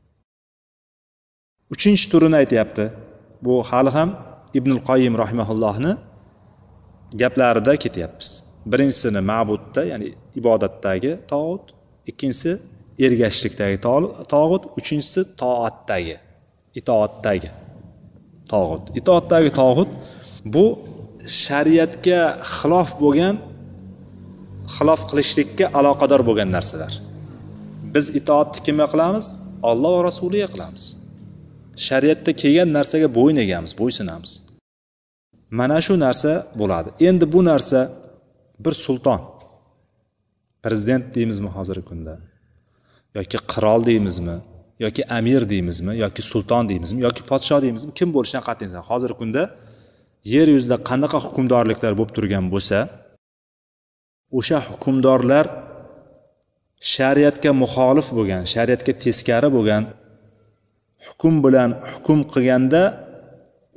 Uchinchi 1.73 2.05
turini 2.11 2.35
aytyapti. 2.41 2.85
Bu 3.45 3.53
hali 3.69 3.91
ham 3.97 4.09
ibnul 4.59 4.81
qoyim 4.89 5.13
rahimaullohni 5.23 5.91
gaplarida 7.21 7.73
ketyapmiz. 7.83 8.29
Birinchisini 8.71 9.21
ma'budda 9.31 9.81
ya'ni 9.91 10.07
ibodatdagi 10.39 11.11
tog'ut 11.31 11.65
ikkinchisi 12.11 12.51
ergashishlikdagi 13.05 13.77
tog'ut 14.33 14.63
uchinchisi 14.79 15.21
toatdagi 15.41 16.15
itoatdagi 16.79 17.49
tog'ut. 18.51 18.83
Itoatdagi 18.99 19.51
tog'ut 19.59 19.91
bu 20.53 20.65
shariatga 21.43 22.21
xilof 22.55 22.89
bo'lgan 23.03 23.35
xilof 24.75 25.01
qilishlikka 25.09 25.65
aloqador 25.79 26.21
bo'lgan 26.29 26.49
narsalar. 26.55 26.93
Biz 27.93 28.05
itoatni 28.19 28.59
kimga 28.65 28.87
qilamiz? 28.93 29.25
Olloh 29.69 29.91
va 29.97 30.01
rasuliga 30.09 30.47
qilamiz. 30.53 30.83
Shariatda 31.87 32.31
kelgan 32.41 32.69
narsaga 32.77 33.07
bo'yin 33.17 33.37
egamiz 33.45 33.71
bo'ysunamiz. 33.81 34.31
Mana 35.59 35.77
shu 35.85 35.93
narsa 36.05 36.31
bo'ladi. 36.61 36.89
Endi 37.07 37.25
bu 37.33 37.39
narsa 37.51 37.79
bir 38.63 38.73
sulton. 38.85 39.21
Prezident 40.65 41.05
deymizmi 41.15 41.49
hozirgi 41.55 41.85
kunda? 41.91 42.13
Yoki 43.19 43.37
qirol 43.51 43.81
deymizmi 43.89 44.35
yoki 44.85 45.01
amir 45.17 45.41
deymizmi 45.53 45.93
yoki 46.03 46.21
sulton 46.31 46.63
deymizmi 46.71 46.99
yoki 47.07 47.21
podsho 47.31 47.57
deymizmi 47.65 47.91
kim 47.99 48.09
bo'lishidan 48.15 48.43
qat'iy 48.49 48.65
nazar 48.69 48.83
hozirgi 48.89 49.15
kunda 49.21 49.43
yer 50.33 50.47
yuzida 50.55 50.77
qanaqa 50.89 51.19
hukmdorliklar 51.25 51.93
bo'lib 51.99 52.13
turgan 52.17 52.45
bo'lsa 52.53 52.77
o'sha 54.39 54.59
hukmdorlar 54.69 55.45
shariatga 56.95 57.51
muxolif 57.63 58.07
bo'lgan 58.17 58.43
shariatga 58.53 58.93
teskari 59.03 59.49
bo'lgan 59.57 59.83
hukm 61.07 61.33
bilan 61.45 61.69
hukm 61.93 62.19
qilganda 62.33 62.83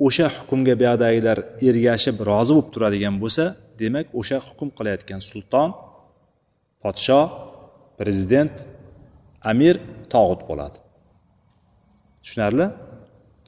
o'sha 0.05 0.27
hukmga 0.37 0.73
buyoqdagilar 0.81 1.37
ergashib 1.69 2.15
rozi 2.29 2.51
bo'lib 2.55 2.69
turadigan 2.73 3.15
bo'lsa 3.23 3.45
demak 3.81 4.05
o'sha 4.19 4.37
hukm 4.47 4.69
qilayotgan 4.77 5.21
sulton 5.29 5.69
podsho 6.83 7.21
prezident 7.99 8.53
amir 9.51 9.75
tog'ut 10.13 10.41
bo'ladi. 10.49 10.77
Tushunarli? 12.23 12.67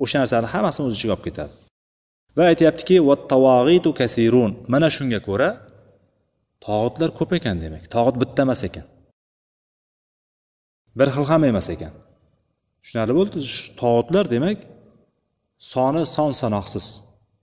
O'sha 0.04 0.18
narsani 0.22 0.48
hammasini 0.54 0.84
o'z 0.88 0.96
ichiga 0.98 1.14
olib 1.16 1.26
ketadi. 1.28 1.54
Va 2.38 2.44
aytyaptiki 2.52 2.96
kasirun. 4.00 4.52
Mana 4.74 4.88
shunga 4.96 5.20
ko'ra 5.28 5.50
tog'utlar 6.66 7.10
ko'p 7.20 7.32
ekan 7.38 7.58
demak. 7.64 7.84
Tog'ut 7.96 8.16
bitta 8.22 8.42
emas 8.48 8.62
ekan. 8.68 8.86
Bir 10.98 11.08
xil 11.16 11.26
ham 11.32 11.42
emas 11.52 11.68
ekan. 11.76 11.94
Tushunarli 12.82 13.14
bo'ldi? 13.20 13.38
Tog'utlar 13.82 14.26
demak 14.36 14.58
soni 15.72 16.04
son 16.16 16.32
sanoqsiz. 16.42 16.86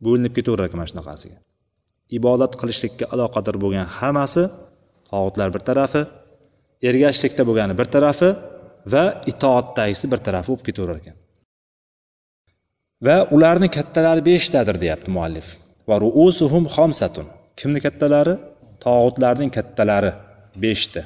Bo'linib 0.05 0.33
ketaverar 0.37 0.65
ekan 0.69 0.79
mana 0.81 0.91
shunaqasiga. 0.93 1.39
Ibodat 2.19 2.53
qilishlikka 2.61 3.05
aloqador 3.15 3.57
bo'lgan 3.65 3.87
hammasi 3.99 4.43
tog'utlar 5.11 5.49
bir 5.55 5.63
tarafi 5.69 6.03
ergashishlikda 6.89 7.43
bo'lgani 7.49 7.75
bir 7.81 7.89
tarafi 7.95 8.31
va 8.95 9.05
itoatdagisi 9.33 10.07
bir 10.13 10.21
tarafi 10.27 10.49
bo'lib 10.53 10.65
ketaverar 10.69 10.97
ekan. 11.03 11.17
Va 13.07 13.17
ularni 13.37 13.69
kattalari 13.77 14.23
beshtadir 14.31 14.77
deyapti 14.85 15.11
muallif. 15.17 15.49
Va 15.89 15.97
ruusuhum 16.05 16.65
xomsatun. 16.77 17.27
Kimni 17.59 17.81
kattalari? 17.87 18.35
Tog'utlarning 18.85 19.51
kattalari 19.59 20.13
beshta. 20.65 21.03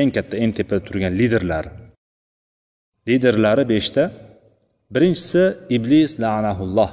Eng 0.00 0.10
katta 0.16 0.34
eng 0.42 0.52
tepada 0.58 0.80
turgan 0.88 1.12
liderlari 1.20 1.70
liderlari 3.08 3.64
beshta. 3.74 4.04
Birinchisi 4.94 5.44
iblis 5.76 6.12
la'nahulloh 6.22 6.90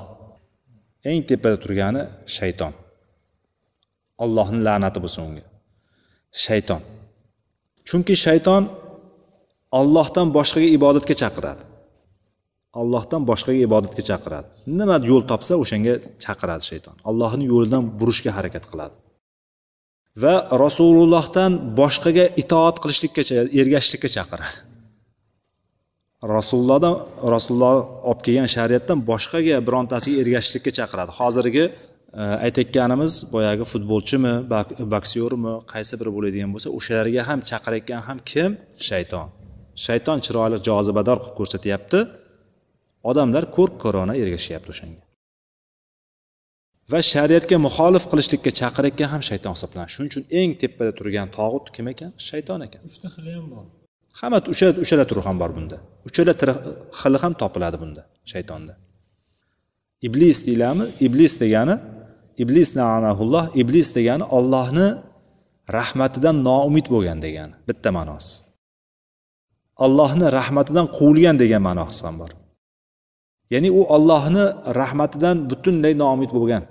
eng 1.09 1.21
tepada 1.29 1.57
turgani 1.63 2.03
shayton. 2.37 2.73
Allohni 4.23 4.59
la'nati 4.67 4.99
bo'lsin 5.03 5.21
unga. 5.27 5.43
Shayton. 6.45 6.81
Chunki 7.89 8.15
shayton 8.25 8.63
ollohdan 9.79 10.27
boshqaga 10.37 10.69
ibodatga 10.77 11.15
chaqiradi. 11.21 11.63
Allohdan 12.81 13.21
boshqaga 13.29 13.59
ibodatga 13.67 14.03
chaqiradi. 14.09 14.47
Nima 14.79 14.95
yo'l 15.11 15.23
topsa 15.31 15.53
o'shanga 15.63 15.93
chaqiradi 16.23 16.63
shayton. 16.69 16.95
Allohni 17.09 17.45
yo'lidan 17.53 17.83
burishga 17.99 18.31
harakat 18.37 18.63
qiladi. 18.71 18.95
Va 20.23 20.35
rasulullohdan 20.65 21.51
boshqaga 21.79 22.25
itoat 22.41 22.75
qilishlikka 22.83 23.21
ergashishlikka 23.61 24.09
chaqiradi. 24.17 24.57
Rasulullohdan 26.37 26.93
rasululloh 27.35 27.75
olib 28.09 28.21
kelgan 28.25 28.49
shariatdan 28.55 28.99
boshqaga 29.11 29.55
birontasiga 29.67 30.17
ergashishlikka 30.23 30.71
chaqiradi. 30.79 31.11
Hozirgi 31.19 31.63
aytayotganimiz 32.13 33.13
boyagi 33.33 33.63
futbolchimi 33.71 34.33
boksyormi 34.93 35.53
qaysi 35.73 35.93
biri 35.99 36.11
bo'ladigan 36.15 36.49
bo'lsa 36.55 36.69
o'shalarga 36.77 37.21
ham 37.29 37.39
chaqirayotgan 37.49 38.01
ham 38.07 38.17
kim? 38.31 38.51
Shayton. 38.89 39.27
Shayton 39.85 40.17
chiroyli 40.25 40.57
jozibador 40.67 41.17
qilib 41.23 41.35
ko'rsatyapti. 41.39 41.99
Odamlar 43.09 43.43
ko'r 43.55 43.69
ko'rona 43.83 44.13
ergashyapti 44.23 44.69
o'shanga. 44.73 45.01
Va 46.91 46.99
shariatga 47.13 47.57
muxolif 47.67 48.03
qilishlikka 48.11 48.51
chaqirayotgan 48.59 49.09
ham 49.13 49.21
shayton 49.29 49.53
hisoblanadi. 49.55 49.89
Shuning 49.95 50.11
uchun 50.11 50.23
eng 50.39 50.51
tepada 50.61 50.91
turgan 50.99 51.27
tog'ut 51.37 51.65
kim 51.75 51.85
ekan? 51.93 52.11
Shayton 52.29 52.59
ekan. 52.67 52.81
Uchta 52.89 53.07
xili 53.15 53.31
ham 53.37 53.45
bor. 53.53 53.65
Hamma 54.19 54.39
uchala 54.53 54.71
uchala 54.85 55.03
turi 55.09 55.21
ham 55.27 55.35
bor 55.41 55.51
bunda. 55.57 55.77
Uchala 56.09 56.33
xili 57.01 57.17
ham 57.23 57.33
topiladi 57.41 57.77
bunda 57.83 58.01
shaytonda. 58.31 58.73
Iblis 60.07 60.37
deyilami? 60.47 60.85
Iblis 61.05 61.33
degani 61.43 61.75
iblis 62.43 62.69
naanahulloh 62.79 63.45
iblis 63.61 63.87
degani 63.97 64.25
ollohni 64.37 64.87
rahmatidan 65.77 66.35
noumid 66.47 66.87
bo'lgan 66.93 67.19
degani 67.25 67.53
bitta 67.67 67.89
ma'nosi. 67.97 68.33
Allohni 69.85 70.27
rahmatidan 70.39 70.85
quvilgan 70.97 71.35
degan 71.41 71.61
ma'nosi 71.67 72.01
ham 72.07 72.15
bor. 72.21 72.31
Ya'ni 73.53 73.69
u 73.79 73.81
ollohni 73.95 74.45
rahmatidan 74.81 75.37
butunlay 75.49 75.93
noumid 76.03 76.31
bo'lgan. 76.37 76.63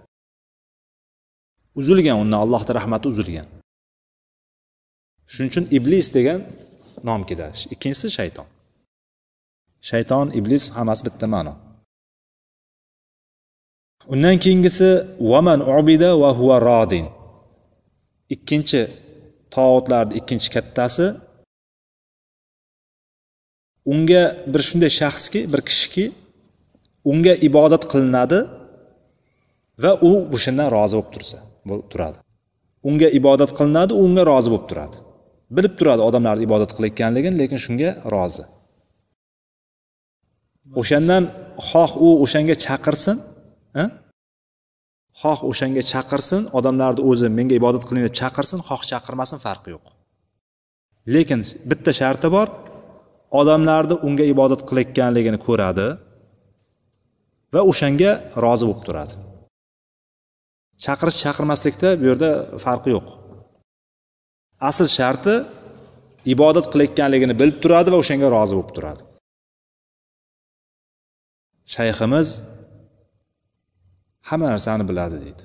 Uzilgan 1.79 2.17
undan 2.23 2.39
allohni 2.45 2.73
rahmati 2.79 3.07
uzilgan. 3.13 3.47
Shuning 5.33 5.51
uchun 5.53 5.65
iblis 5.77 6.07
degan 6.17 6.41
nom 7.09 7.21
keladi 7.29 7.59
ikkinchisi 7.75 8.09
shayton. 8.19 8.49
Shayton 9.89 10.27
iblis 10.39 10.65
hammasi 10.77 11.03
bitta 11.09 11.27
ma'no. 11.35 11.53
Undan 14.13 14.37
keyingisi 14.43 14.89
vaman 15.31 15.61
ubida 15.79 16.11
va 16.23 16.31
huva 16.39 16.59
rodin 16.69 17.07
ikkinchi 18.35 18.81
tog'utlarni 19.55 20.13
ikkinchi 20.21 20.49
kattasi. 20.57 21.07
Unga 23.93 24.23
bir 24.53 24.63
shunday 24.69 24.91
shaxski 25.01 25.41
bir 25.53 25.61
kishiki 25.69 26.05
unga 27.11 27.35
ibodat 27.49 27.85
qilinadi 27.93 28.39
va 29.83 29.93
u 30.09 30.11
o'shandan 30.35 30.69
rozi 30.77 30.95
bo'lib 30.99 31.11
tursa 31.15 31.39
turadi. 31.93 32.19
Unga 32.89 33.09
ibodat 33.19 33.51
qilinadi 33.59 33.93
u 33.99 34.01
unga 34.07 34.23
rozi 34.33 34.49
bo'lib 34.53 34.67
turadi. 34.71 34.97
Bilib 35.57 35.75
turadi 35.79 36.03
odamlarni 36.09 36.43
ibodat 36.49 36.71
qilayotganligini 36.77 37.37
lekin 37.43 37.59
shunga 37.65 37.91
rozi. 38.15 38.45
O'shandan 40.81 41.25
xoh 41.69 41.91
u 42.07 42.09
o'shanga 42.25 42.55
chaqirsin 42.65 43.17
xoh 45.21 45.41
o'shanga 45.51 45.83
chaqirsin 45.93 46.43
odamlarni 46.59 47.03
o'zi 47.11 47.29
menga 47.39 47.55
ibodat 47.61 47.83
qiling 47.89 48.05
deb 48.07 48.15
chaqirsin 48.21 48.61
xoh 48.69 48.83
chaqirmasin 48.91 49.39
farqi 49.47 49.69
yo'q. 49.75 49.85
Lekin 51.15 51.41
bitta 51.71 51.91
sharti 52.01 52.29
bor 52.37 52.49
odamlarni 53.41 53.97
unga 54.07 54.25
ibodat 54.35 54.61
qilayotganligini 54.69 55.39
ko'radi 55.47 55.87
va 57.55 57.61
o'shanga 57.71 58.11
rozi 58.45 58.65
bo'lib 58.69 58.83
turadi. 58.87 59.15
Chaqirish 60.85 61.19
chaqirmaslikda 61.25 61.89
bu 62.01 62.05
yerda 62.11 62.31
farqi 62.65 62.91
yo'q. 62.97 63.07
Asl 64.71 64.89
sharti 64.99 65.35
ibodat 66.35 66.67
qilayotganligini 66.73 67.35
bilib 67.41 67.59
turadi 67.63 67.89
va 67.95 67.99
o'shanga 68.03 68.29
rozi 68.37 68.55
bo'lib 68.59 68.73
turadi. 68.77 69.03
Shayximiz 71.75 72.29
hamma 74.29 74.47
narsani 74.55 74.85
biladi 74.91 75.17
deydi. 75.25 75.45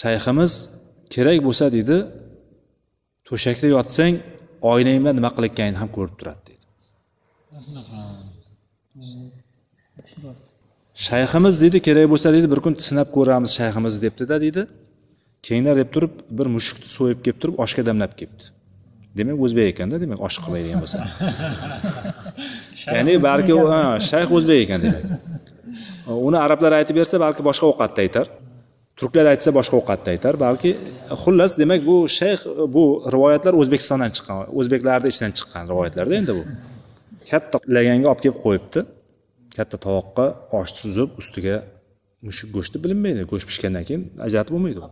Shayximiz 0.00 0.52
kerak 1.14 1.38
bo'lsa 1.46 1.66
deydi 1.76 1.96
to'shakda 3.28 3.66
yotsang 3.76 4.14
oynang 4.72 4.98
bilan 5.02 5.14
nima 5.18 5.30
qilayotganingni 5.36 5.78
ham 5.82 5.90
ko'rib 5.96 6.14
turadi 6.20 6.42
deydi. 6.48 6.64
Shayximiz 11.06 11.54
deydi 11.62 11.78
kerak 11.88 12.06
bo'lsa 12.12 12.28
deydi 12.34 12.48
bir 12.52 12.60
kun 12.64 12.74
sinab 12.88 13.08
ko'ramiz 13.16 13.50
shayximizni 13.58 14.00
debdida 14.06 14.36
deydi. 14.44 14.62
Kelinglar 15.46 15.74
deb 15.82 15.90
turib 15.94 16.12
bir 16.38 16.46
mushukni 16.56 16.88
so'yib 16.96 17.18
kelib 17.24 17.38
turib 17.42 17.56
oshga 17.64 17.82
damlab 17.88 18.12
kelibdi. 18.20 18.44
Demak 19.18 19.38
o'zbek 19.46 19.66
ekanda 19.72 19.96
demak 20.04 20.20
osh 20.26 20.36
qilmaydigan 20.44 20.78
bo'lsa. 20.84 20.98
Ya'ni 22.96 23.14
balki 23.28 23.54
shayx 24.10 24.28
o'zbek 24.38 24.58
ekan 24.64 24.80
demak 24.86 25.04
uni 26.06 26.38
arablar 26.38 26.72
aytib 26.78 26.96
bersa 27.00 27.20
balki 27.20 27.42
boshqa 27.48 27.66
ovqatda 27.72 28.00
aytar. 28.06 28.26
Turklar 29.00 29.26
aytsa 29.32 29.50
boshqa 29.58 29.76
ovqatda 29.80 30.08
aytar. 30.14 30.34
Balki 30.46 30.70
xullas 31.22 31.52
demak 31.60 31.80
bu 31.90 31.96
shayx 32.18 32.46
bu 32.76 32.84
rivoyatlar 33.14 33.54
o'zbekistondan 33.60 34.10
chiqqan 34.16 34.36
o'zbeklarni 34.60 35.08
ichidan 35.12 35.32
chiqqan 35.38 35.64
rivoyatlarda 35.72 36.14
endi 36.20 36.32
bu. 36.38 36.42
Katta 37.30 37.56
laganga 37.76 38.06
olib 38.12 38.22
kelib 38.24 38.38
qo'yibdi. 38.46 38.80
Katta 39.56 39.76
tovoqqa 39.86 40.26
osh 40.60 40.72
suzib 40.80 41.10
ustiga 41.20 41.56
mushuk 42.26 42.48
go'shti 42.56 42.76
bilinmaydi. 42.84 43.22
Go'sht 43.30 43.46
pishgandan 43.50 43.84
keyin 43.88 44.02
ajratib 44.26 44.52
bo'lmaydi 44.56 44.80
u 44.84 44.88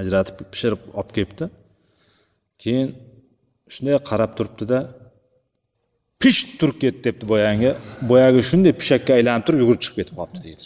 ajratib 0.00 0.36
pishirib 0.52 0.82
olib 0.98 1.12
kelibdi. 1.16 1.46
Keyin 2.62 2.88
shunday 3.74 3.96
qarab 4.10 4.32
turibdida 4.38 4.78
pisht 6.24 6.48
turib 6.60 6.76
ketdi 6.82 7.00
debdi 7.06 7.24
boyagi. 7.32 7.70
Boyagi 8.10 8.40
shunday 8.50 8.72
pishakka 8.80 9.12
aylanib 9.18 9.44
turib 9.46 9.60
yugurib 9.62 9.82
chiqib 9.84 9.96
ketib 10.00 10.14
qolibdi 10.20 10.38
deydi. 10.46 10.62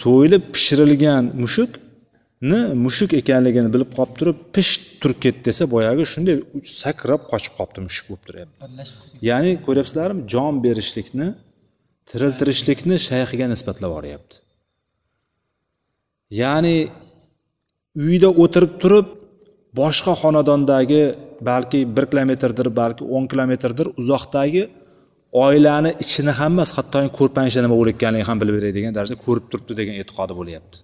So'yilib 0.00 0.44
pishirilgan 0.54 1.24
mushukni 1.42 2.60
mushuk 2.84 3.10
ekanligini 3.20 3.68
bilib 3.74 3.90
qolib 3.96 4.14
turib 4.20 4.38
pisht 4.54 4.82
turib 5.02 5.18
ketdi 5.24 5.42
desa 5.48 5.64
boyagi 5.74 6.02
shunday 6.12 6.36
sakrab 6.82 7.22
qochib 7.32 7.52
qolibdi 7.58 7.80
mushuk 7.88 8.04
bo'lib 8.10 8.24
turyapti. 8.28 8.58
Ya'ni 9.30 9.52
ko'ryapsizlarmi 9.66 10.20
jon 10.32 10.54
berishlikni 10.66 11.28
tiriltirishlikni 12.10 12.96
shayxiga 13.08 13.46
nisbatlab 13.54 13.90
yuboryapti 13.92 14.36
ya'ni 16.30 16.88
uyda 17.96 18.30
o'tirib 18.42 18.72
turib 18.82 19.06
boshqa 19.80 20.12
xonadondagi 20.22 21.02
balki 21.48 21.78
bir 21.96 22.04
kilometrdir 22.10 22.68
balki 22.80 23.02
o'n 23.16 23.24
kilometrdir 23.32 23.86
uzoqdagi 24.00 24.64
oilani 25.44 25.90
ichini 26.04 26.32
ham 26.40 26.52
emas 26.56 26.70
hattoki 26.76 27.10
ko'rpani 27.18 27.50
nima 27.64 27.76
bo'layotganligini 27.80 28.28
ham 28.30 28.38
bilib 28.42 28.54
beradigan 28.58 28.92
darajada 28.96 29.18
ko'rib 29.26 29.46
turibdi 29.50 29.72
degan 29.80 29.94
e'tiqodi 30.02 30.34
bo'lyapti. 30.40 30.76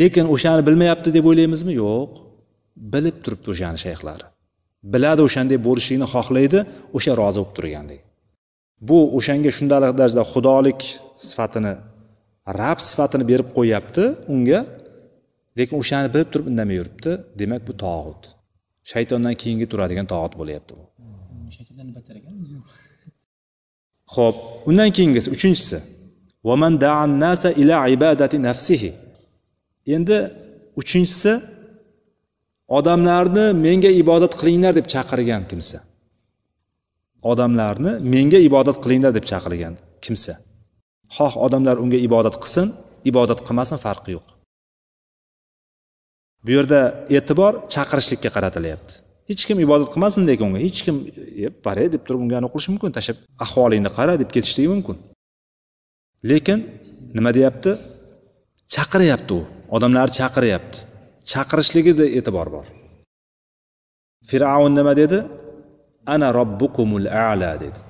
Lekin 0.00 0.26
o'shani 0.34 0.62
bilmayapti 0.68 1.08
deb 1.16 1.24
o'ylaymizmi? 1.30 1.72
Yo'q. 1.82 2.10
Bilib 2.94 3.16
turibdi 3.24 3.48
o'shani 3.54 3.78
shayxlari. 3.84 4.26
Biladi 4.92 5.20
o'shanday 5.28 5.58
bo'lishligini 5.66 6.08
xohlaydi 6.14 6.58
o'sha 6.96 7.12
rozi 7.20 7.38
bo'lib 7.40 7.54
turgandek. 7.58 8.00
Bu 8.88 8.98
o'shanga 9.18 9.50
shundaylik 9.58 9.94
darajada 10.00 10.24
xudolik 10.32 10.80
sifatini 11.28 11.72
rab 12.60 12.78
sifatini 12.88 13.24
berib 13.30 13.48
qo'yyapti 13.56 14.04
unga 14.34 14.60
lekin 15.58 15.74
o'shani 15.82 16.08
bilib 16.14 16.28
turib 16.32 16.46
indamay 16.52 16.76
yuribdi. 16.80 17.10
Demak 17.40 17.62
bu 17.68 17.72
tog'ut. 17.84 18.22
Shaytondan 18.90 19.34
keyingi 19.42 19.66
turadigan 19.72 20.06
tog'ut 20.12 20.34
bo'lyapti 20.40 20.72
bu. 20.78 20.84
Ho'p 24.16 24.36
undan 24.68 24.90
keyingisi 24.96 25.28
uchinchisi. 25.36 25.78
Ila 27.62 27.76
ibadati 27.96 28.36
nafsihi. 28.48 28.90
Endi 29.94 30.18
uchinchisi 30.80 31.32
odamlarni 32.78 33.46
menga 33.66 33.90
ibodat 34.02 34.32
qilinglar 34.40 34.72
deb 34.78 34.86
chaqirgan 34.92 35.42
kimsa. 35.50 35.78
Odamlarni 37.32 37.92
menga 38.14 38.38
ibodat 38.48 38.76
qilinglar 38.84 39.12
deb 39.18 39.24
chaqirgan 39.30 39.74
kimsa. 40.04 40.32
Xoh 41.16 41.32
odamlar 41.46 41.76
unga 41.84 41.98
ibodat 42.08 42.36
qilsin 42.42 42.66
ibodat 43.10 43.40
qilmasin 43.46 43.78
farqi 43.84 44.10
yo'q 44.16 44.26
bu 46.44 46.50
yerda 46.56 46.80
e'tibor 47.16 47.52
chaqirishlikka 47.74 48.30
qaratilyapti. 48.36 48.92
Hech 49.30 49.42
kim 49.48 49.58
ibodat 49.64 49.88
qilmasin 49.94 50.22
lekin 50.30 50.44
unga 50.48 50.60
hech 50.66 50.80
kim 50.86 50.96
e, 51.44 51.48
boray 51.66 51.86
deb 51.94 52.02
turib 52.06 52.20
unga 52.24 52.38
qilishi 52.52 52.70
mumkin 52.72 52.90
tashlab 52.96 53.18
ahvolingni 53.44 53.90
qara 53.98 54.14
deb 54.22 54.30
ketishligi 54.34 54.70
mumkin. 54.74 54.96
Lekin 56.30 56.58
nima 57.16 57.30
deyapti? 57.36 57.70
Chaqiryapti 58.74 59.32
u. 59.38 59.40
Odamlarni 59.76 60.14
chaqiryapti. 60.20 60.78
Chaqirishligida 61.30 62.04
e'tibor 62.18 62.48
bor. 62.56 62.66
Fir'avn 64.28 64.72
nima 64.78 64.92
dedi? 65.02 65.18
Ana 66.14 66.28
robbukumul 66.38 67.06
ala 67.30 67.52
dedi. 67.64 67.80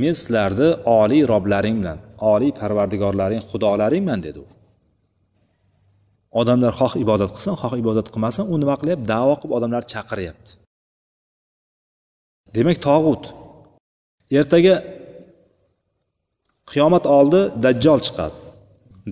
Men 0.00 0.14
sizlarni 0.20 0.68
oliy 1.00 1.22
roblaring 1.32 1.76
bilan 1.80 1.98
oliy 2.32 2.52
parvardigorlaring 2.60 3.42
xudolaringman 3.50 4.20
dedi 4.26 4.38
u. 4.44 4.46
odamlar 6.40 6.72
xoh 6.80 6.94
ibodat 7.04 7.30
qilsin 7.34 7.54
xoh 7.62 7.74
ibodat 7.82 8.08
qilmasin 8.12 8.44
u 8.52 8.54
nima 8.62 8.74
qilyapti? 8.80 9.04
Davo 9.14 9.34
qilib 9.40 9.54
odamlarni 9.58 9.88
chaqiryapti. 9.94 10.50
Demak 12.54 12.78
tog'ut 12.88 13.24
ertaga 14.38 14.74
qiyomat 16.70 17.04
oldi 17.18 17.40
dajjol 17.64 18.00
chiqadi. 18.06 18.36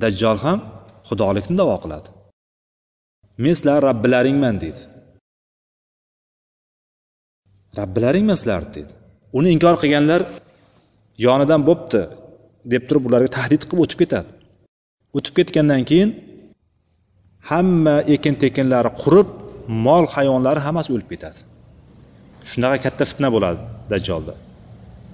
Dajjol 0.03 0.39
ham 0.45 0.59
xudolikni 1.09 1.57
davo 1.61 1.77
qiladi. 1.85 2.09
Men 3.43 3.55
sizlar 3.59 3.79
robbilaringman 3.89 4.57
deydi 4.65 4.83
robbilaringman 7.79 8.35
sizlarni 8.41 8.71
dedi. 8.79 8.93
Uni 9.39 9.49
inkor 9.55 9.75
qilganlar 9.83 10.23
yonidan 11.27 11.63
bo'pti 11.69 12.03
deb 12.73 12.83
turib 12.89 13.05
ularga 13.09 13.31
tahdid 13.39 13.63
qilib 13.69 13.83
o'tib 13.85 13.99
ketadi. 14.03 14.31
O'tib 15.17 15.35
ketgandan 15.39 15.83
keyin 15.91 16.11
hamma 17.51 17.97
ekin 18.15 18.35
tekinlari 18.43 18.91
qurib 19.03 19.29
mol 19.87 20.05
hayvonlari 20.15 20.61
hammasi 20.67 20.89
o'lib 20.95 21.09
ketadi. 21.13 21.39
Shunaqa 22.51 22.79
katta 22.85 23.05
fitna 23.11 23.29
bo'ladi 23.35 23.61
dajjolda. 23.93 24.35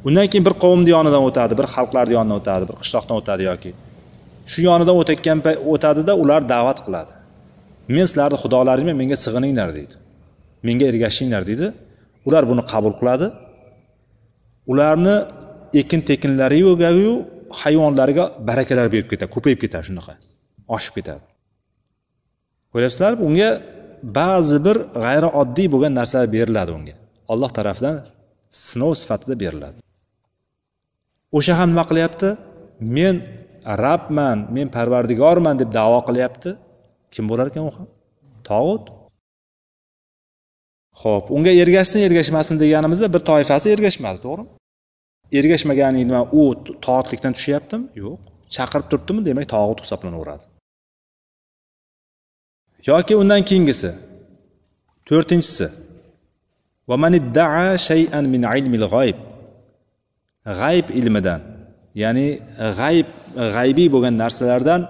Undan 0.06 0.26
keyin 0.30 0.44
bir 0.48 0.54
qavmni 0.64 0.90
yonidan 0.96 1.22
o'tadi 1.28 1.52
bir 1.60 1.66
xalqlarni 1.74 2.12
yonidan 2.18 2.36
o'tadi 2.40 2.64
bir 2.70 2.76
qishloqdan 2.82 3.16
o'tadi 3.20 3.42
yoki 3.50 3.70
shu 4.50 4.58
yonidan 4.68 4.94
o'tayotgan 5.00 5.38
o'tadida 5.72 6.12
ular 6.22 6.40
da'vat 6.54 6.78
qiladi. 6.86 7.12
Men 7.94 8.04
sizlarni 8.10 8.36
xudolaringman 8.42 8.96
menga 9.02 9.16
sig'ininglar 9.24 9.68
deydi. 9.78 9.94
Menga 10.66 10.84
ergashinglar 10.92 11.42
deydi. 11.50 11.66
Ular 12.28 12.42
buni 12.50 12.62
qabul 12.72 12.94
qiladi. 13.00 13.26
Ularni 14.72 15.16
ekin 15.80 16.00
tekinlariyu 16.10 16.70
hayvonlariga 17.62 18.24
barakalar 18.48 18.86
berib 18.94 19.08
ketadi 19.12 19.30
ko'payib 19.34 19.58
ketadi 19.64 19.84
shunaqa 19.88 20.14
oshib 20.76 20.94
ketadi. 20.98 21.22
Ko'ryapsizlarmi? 22.72 23.20
Unga 23.28 23.50
ba'zi 24.18 24.58
bir 24.66 24.76
g'ayrioddiy 25.04 25.68
bo'lgan 25.74 25.92
narsalar 26.00 26.28
beriladi 26.36 26.70
unga. 26.78 26.94
Olloh 27.32 27.50
tarafidan 27.58 27.96
sinov 28.68 28.92
sifatida 29.00 29.34
beriladi. 29.42 29.78
O'sha 31.36 31.54
ham 31.60 31.68
nima 31.72 31.84
qilyapti? 31.90 32.28
Men 32.96 33.16
rabman 33.84 34.38
men 34.56 34.68
parvardigorman 34.76 35.54
deb 35.62 35.70
davo 35.78 36.00
qilyapti. 36.08 36.50
Kim 37.14 37.24
bo'lar 37.30 37.46
ekan 37.50 37.64
u 37.68 37.72
ham? 37.76 37.88
Tog'ut. 38.50 38.84
Ho'p 41.02 41.24
unga 41.36 41.52
ergashsin 41.62 42.00
ergashmasin 42.08 42.56
deganimizda 42.64 43.06
bir 43.14 43.22
toifasi 43.30 43.66
ergashmadi 43.74 44.18
to'g'rimi? 44.26 44.50
Ergashmagani 45.38 46.00
nima 46.08 46.22
u 46.40 46.42
tog'utlikdan 46.86 47.32
tushyaptimi? 47.38 47.84
Yo'q. 48.02 48.16
Chaqirib 48.54 48.86
turibdimi? 48.90 49.20
Demak 49.28 49.46
tog'ut 49.54 49.78
hisoblanaveradi 49.84 50.51
yoki 52.88 53.14
undan 53.20 53.42
keyingisi. 53.48 53.90
To'rtinchisi. 55.08 55.66
G'ayb 60.60 60.86
ilmidan 60.98 61.40
ya'ni 62.02 62.26
g'ayb 62.78 63.08
g'aybiy 63.56 63.88
bo'lgan 63.94 64.14
narsalardan 64.22 64.80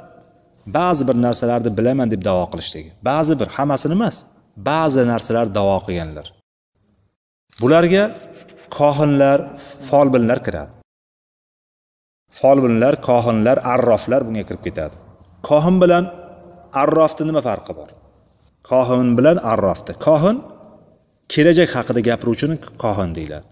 ba'zi 0.77 1.03
bir 1.09 1.17
narsalarni 1.27 1.71
bilaman 1.79 2.09
deb 2.13 2.23
davo 2.29 2.45
qilishligi 2.53 2.91
ba'zi 3.11 3.35
bir 3.41 3.49
hammasini 3.57 3.95
emas 3.99 4.17
ba'zi 4.69 5.03
narsalar 5.13 5.47
davo 5.59 5.77
qilganlar. 5.87 6.27
Bularga 7.63 8.05
kohinlar 8.79 9.39
folbinlar 9.89 10.39
kiradi. 10.47 10.73
Folbinlar 12.39 12.95
kohinlar 13.09 13.57
arroflar 13.75 14.21
bunga 14.27 14.45
kirib 14.49 14.63
ketadi. 14.67 14.95
Kohin 15.49 15.77
bilan 15.83 16.05
arrofni 16.83 17.25
nima 17.31 17.43
farqi 17.49 17.73
bor? 17.81 17.91
Kohin 18.71 19.09
bilan 19.19 19.39
arrofni 19.53 19.95
kohin 20.07 20.37
kelajak 21.33 21.71
haqida 21.77 22.01
gapiruvchini 22.09 22.57
kohin 22.85 23.11
deyiladi. 23.19 23.47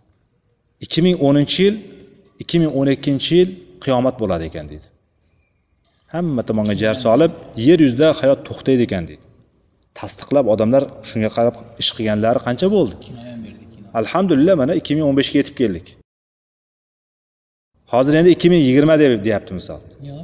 ikki 0.84 1.00
ming 1.06 1.16
o'ninchi 1.28 1.60
yil 1.66 1.76
ikki 2.42 2.56
ming 2.60 2.72
o'n 2.78 2.88
ikkinchi 2.96 3.32
yil 3.40 3.50
qiyomat 3.84 4.16
bo'ladi 4.22 4.44
ekan 4.50 4.66
deydi. 4.72 4.88
Hamma 6.14 6.42
tomonga 6.48 6.74
jar 6.82 6.96
solib 7.04 7.32
yer 7.66 7.78
yuzida 7.84 8.08
hayot 8.20 8.40
to'xtaydi 8.48 8.82
ekan 8.88 9.04
deydi. 9.10 9.24
Tasdiqlab 9.98 10.46
odamlar 10.54 10.82
shunga 11.10 11.30
qarab 11.36 11.56
ish 11.82 11.90
qilganlari 11.96 12.40
qancha 12.46 12.66
bo'ldi? 12.76 12.94
Alhamdulillah 14.00 14.54
mana 14.62 14.72
ikki 14.80 14.92
ming 14.96 15.06
o'n 15.10 15.16
beshga 15.20 15.36
yetib 15.40 15.56
keldik. 15.60 15.86
Hozir 17.92 18.14
endi 18.20 18.30
ikki 18.36 18.48
ming 18.52 18.62
yigirma 18.68 18.94
deb 19.02 19.12
deyapti 19.26 19.52
misol. 19.58 19.80
Yo'q. 20.10 20.20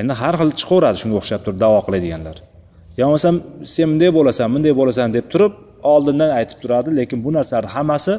Endi 0.00 0.12
har 0.20 0.34
xil 0.40 0.50
chiqaveradi 0.60 0.96
shunga 1.02 1.16
o'xshab 1.20 1.40
turib 1.44 1.58
davo 1.64 1.78
qiladiganlar. 1.86 2.36
Yo 2.98 3.04
bo'lmasam 3.08 3.36
sen 3.74 3.86
bunday 3.92 4.10
bo'lasan 4.18 4.48
bunday 4.54 4.74
bo'lasan 4.80 5.08
deb 5.16 5.26
turib 5.32 5.52
oldindan 5.92 6.30
aytib 6.38 6.58
turadi 6.62 6.88
lekin 6.98 7.18
bu 7.24 7.30
narsalarni 7.36 7.70
hammasi 7.76 8.14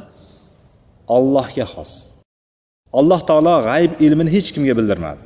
ollohga 1.16 1.66
xos. 1.74 1.92
Alloh 3.00 3.20
taolo 3.30 3.56
g'ayb 3.70 3.92
ilmini 4.06 4.30
hech 4.36 4.50
kimga 4.56 4.74
bildirmadi. 4.80 5.22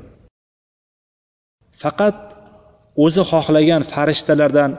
Faqat 1.83 2.17
o'zi 3.05 3.23
xohlagan 3.31 3.81
farishtalardan 3.93 4.71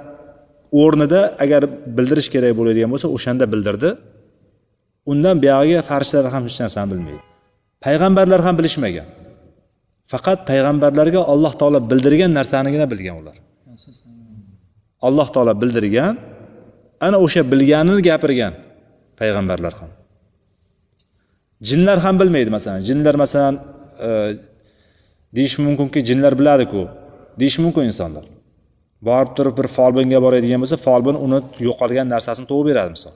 o'rnida 0.82 1.20
agar 1.44 1.62
bildirish 1.96 2.28
kerak 2.34 2.52
bo'ladigan 2.58 2.90
bo'lsa 2.94 3.08
o'shanda 3.16 3.44
bildirdi. 3.52 3.90
Undan 5.12 5.36
buyog'iga 5.42 5.80
farishtalar 5.90 6.30
ham 6.34 6.42
hech 6.48 6.58
narsani 6.62 6.88
bilmaydi. 6.92 7.22
Payg'ambarlar 7.84 8.40
ham 8.46 8.54
bilishmagan. 8.60 9.08
Faqat 10.12 10.38
payg'ambarlarga 10.50 11.20
alloh 11.32 11.52
taolo 11.60 11.78
bildirgan 11.90 12.30
narsanigina 12.38 12.86
bilgan 12.92 13.16
ular. 13.22 13.36
Alloh 15.06 15.28
taolo 15.34 15.52
bildirgan 15.62 16.14
ana 17.06 17.16
o'sha 17.24 17.42
bilganini 17.52 18.00
gapirgan 18.08 18.52
payg'ambarlar 19.20 19.74
ham. 19.80 19.90
Jinlar 21.68 21.98
ham 22.04 22.14
bilmaydi 22.20 22.50
masalan. 22.56 22.80
Jinlar 22.88 23.14
masalan 23.22 23.54
e, 24.06 24.08
deyish 25.36 25.56
mumkinki 25.64 26.00
jinlar 26.08 26.32
biladiku. 26.40 26.82
Deyish 27.40 27.58
mumkin 27.64 27.84
insonlar. 27.90 28.24
Borib 29.08 29.30
turib 29.36 29.54
bir 29.58 29.68
folbinga 29.76 30.18
boradigan 30.24 30.60
bo'lsa 30.62 30.76
folbin 30.86 31.16
uni 31.24 31.38
yo'qolgan 31.68 32.06
narsasini 32.14 32.46
topib 32.50 32.66
beradi 32.70 32.90
misol. 32.96 33.14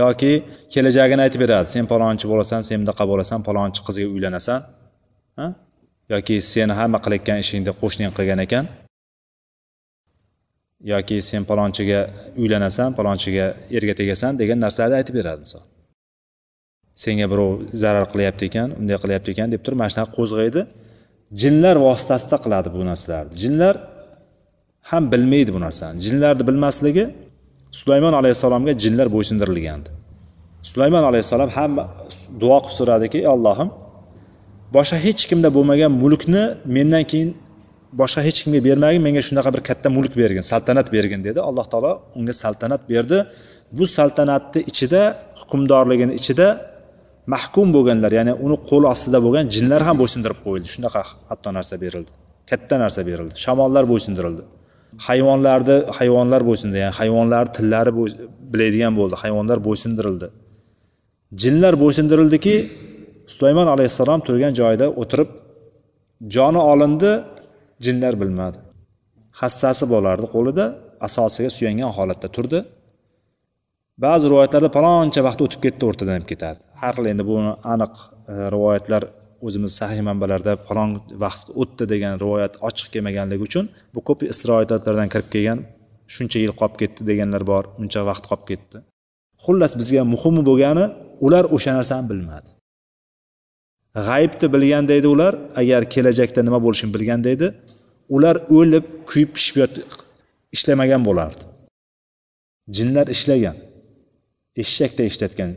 Yoki 0.00 0.32
kelajagini 0.74 1.20
aytib 1.26 1.40
beradi. 1.44 1.66
Sen 1.74 1.84
palonchi 1.92 2.26
bo'lasan 2.32 2.60
sen 2.68 2.78
bunaqa 2.82 3.04
bo'lasan 3.12 3.40
palonchi 3.48 3.80
qizga 3.86 4.06
uylanasan. 4.14 4.60
Yoki 6.12 6.36
seni 6.52 6.74
hamma 6.80 6.98
qilayotgan 7.04 7.38
ishingni 7.44 7.72
qo'shning 7.82 8.10
qilgan 8.18 8.40
ekan? 8.46 8.64
Yoki 10.92 11.16
sen 11.28 11.42
palonchiga 11.50 12.00
uylanasan 12.42 12.88
palonchiga 12.98 13.46
erga 13.76 13.94
tegasan 14.00 14.32
degan 14.40 14.58
narsalarni 14.64 14.96
aytib 15.00 15.14
beradi 15.20 15.40
misol. 15.46 15.64
Senga 17.02 17.26
birov 17.32 17.50
zarar 17.82 18.06
qilyapti 18.12 18.44
ekan 18.50 18.68
unday 18.80 18.98
qilyapti 19.02 19.28
ekan 19.34 19.48
deb 19.54 19.60
turib 19.64 19.78
mana 19.80 19.90
shunaqa 19.94 20.12
qo'zg'aydi. 20.18 20.60
Jinlar 21.40 21.76
vositasida 21.86 22.36
qiladi 22.44 22.68
bu 22.76 22.82
narsalarni. 22.90 23.32
Jinlar 23.42 23.74
ham 24.90 25.02
bilmaydi 25.12 25.50
bu 25.56 25.60
narsani. 25.66 25.96
Jinlarni 26.06 26.42
bilmasligi 26.48 27.04
sulaymon 27.80 28.14
alayhissalomga 28.20 28.72
jinlar 28.82 29.08
bo'ysundirilgandi. 29.14 29.88
Sulaymon 30.70 31.04
alayhissalom 31.10 31.50
hamma 31.58 31.84
duo 32.42 32.58
qilib 32.64 32.76
so'radiki 32.78 33.18
ey 33.22 33.28
ollohim 33.34 33.68
boshqa 34.76 34.96
hech 35.06 35.22
kimda 35.30 35.48
bo'lmagan 35.56 35.92
mulkni 36.02 36.42
mendan 36.76 37.04
keyin 37.10 37.30
boshqa 38.00 38.20
hech 38.26 38.38
kimga 38.44 38.60
bermagin 38.68 39.02
menga 39.06 39.22
shunaqa 39.28 39.50
bir 39.54 39.62
katta 39.68 39.88
mulk 39.96 40.12
bergin 40.20 40.44
saltanat 40.52 40.86
bergin 40.96 41.20
dedi. 41.28 41.40
Alloh 41.48 41.66
taolo 41.72 41.92
unga 42.18 42.34
saltanat 42.42 42.82
berdi. 42.92 43.18
Bu 43.78 43.84
saltanatni 43.96 44.60
ichida 44.70 45.02
hukmdorligini 45.40 46.12
ichida 46.20 46.46
mahkum 47.34 47.66
bo'lganlar 47.76 48.12
ya'ni 48.18 48.32
uni 48.44 48.56
qo'l 48.70 48.84
ostida 48.92 49.18
bo'lgan 49.26 49.44
jinlar 49.54 49.80
ham 49.88 49.96
bo'ysundirib 50.02 50.38
qo'yildi. 50.46 50.68
Shunaqa 50.74 51.02
hatto 51.30 51.48
narsa 51.56 51.74
berildi. 51.84 52.10
Katta 52.50 52.74
narsa 52.84 53.00
berildi. 53.08 53.34
Shamollar 53.44 53.84
bo'ysundirildi. 53.92 54.42
Hayvonlarni 55.08 55.76
hayvonlar 55.98 56.40
bo'ysundi 56.48 56.76
ya'ni 56.82 56.94
hayvonlar 57.00 57.44
tillari 57.56 57.92
biladigan 58.52 58.92
bo'ldi. 59.00 59.14
Hayvonlar 59.22 59.58
bo'ysundirildi. 59.66 60.26
Jinlar 61.42 61.74
bo'ysundirildiki 61.82 62.54
sulaymon 63.34 63.68
alayhissalom 63.74 64.20
turgan 64.26 64.52
joyida 64.60 64.86
o'tirib 65.02 65.30
joni 66.34 66.60
olindi 66.72 67.12
jinlar 67.84 68.14
bilmadi. 68.22 68.58
Hassasi 69.40 69.84
bo'lardi 69.92 70.26
qo'lida 70.34 70.64
asosiga 71.06 71.50
suyangan 71.56 71.90
holatda 71.98 72.28
turdi. 72.36 72.58
Ba'zi 74.04 74.24
rivoyatlarda 74.32 74.70
paloncha 74.76 75.20
vaqt 75.28 75.40
o'tib 75.44 75.60
ketdi 75.66 75.82
o'rtadan 75.88 76.14
ham 76.18 76.26
ketadi. 76.32 76.60
Har 76.80 76.92
xil 76.96 77.06
endi 77.12 77.24
buni 77.30 77.52
aniq 77.74 77.94
e, 78.32 78.34
rivoyatlar 78.54 79.02
o'zimiz 79.46 79.72
sahiy 79.80 80.02
manbalarda 80.08 80.52
falon 80.66 80.90
vaqt 81.24 81.46
o'tdi 81.62 81.84
degan 81.92 82.14
rivoyat 82.24 82.54
ochiq 82.68 82.88
kelmaganligi 82.94 83.42
uchun 83.48 83.64
bu 83.94 84.00
ko'p 84.08 84.20
isroilotlardan 84.32 85.08
kirib 85.14 85.28
kelgan 85.34 85.58
shuncha 86.14 86.38
yil 86.44 86.52
qolib 86.60 86.76
ketdi 86.82 87.00
deganlar 87.10 87.42
bor 87.52 87.64
uncha 87.82 88.00
vaqt 88.10 88.24
qolib 88.30 88.46
ketdi. 88.50 88.76
Xullas 89.44 89.72
bizga 89.80 90.02
muhimi 90.14 90.42
bo'lgani 90.48 90.84
ular 91.26 91.44
o'sha 91.56 91.70
narsani 91.78 92.06
bilmadi. 92.12 92.48
G'aybni 93.94 94.52
bilganda 94.54 94.92
edi 94.92 95.08
ular. 95.14 95.34
Agar 95.56 95.90
kelajakda 95.94 96.40
nima 96.42 96.58
bo'lishini 96.64 96.94
bilganda 96.94 97.28
edi 97.36 97.54
ular 98.08 98.36
o'lib 98.58 98.84
kuyib 99.10 99.30
pishib 99.36 99.56
ishlamagan 100.52 101.02
bo'lardi. 101.08 101.42
Jinlar 102.76 103.06
ishlagan. 103.16 103.56
Eshakda 104.62 105.02
ishlatgan. 105.10 105.50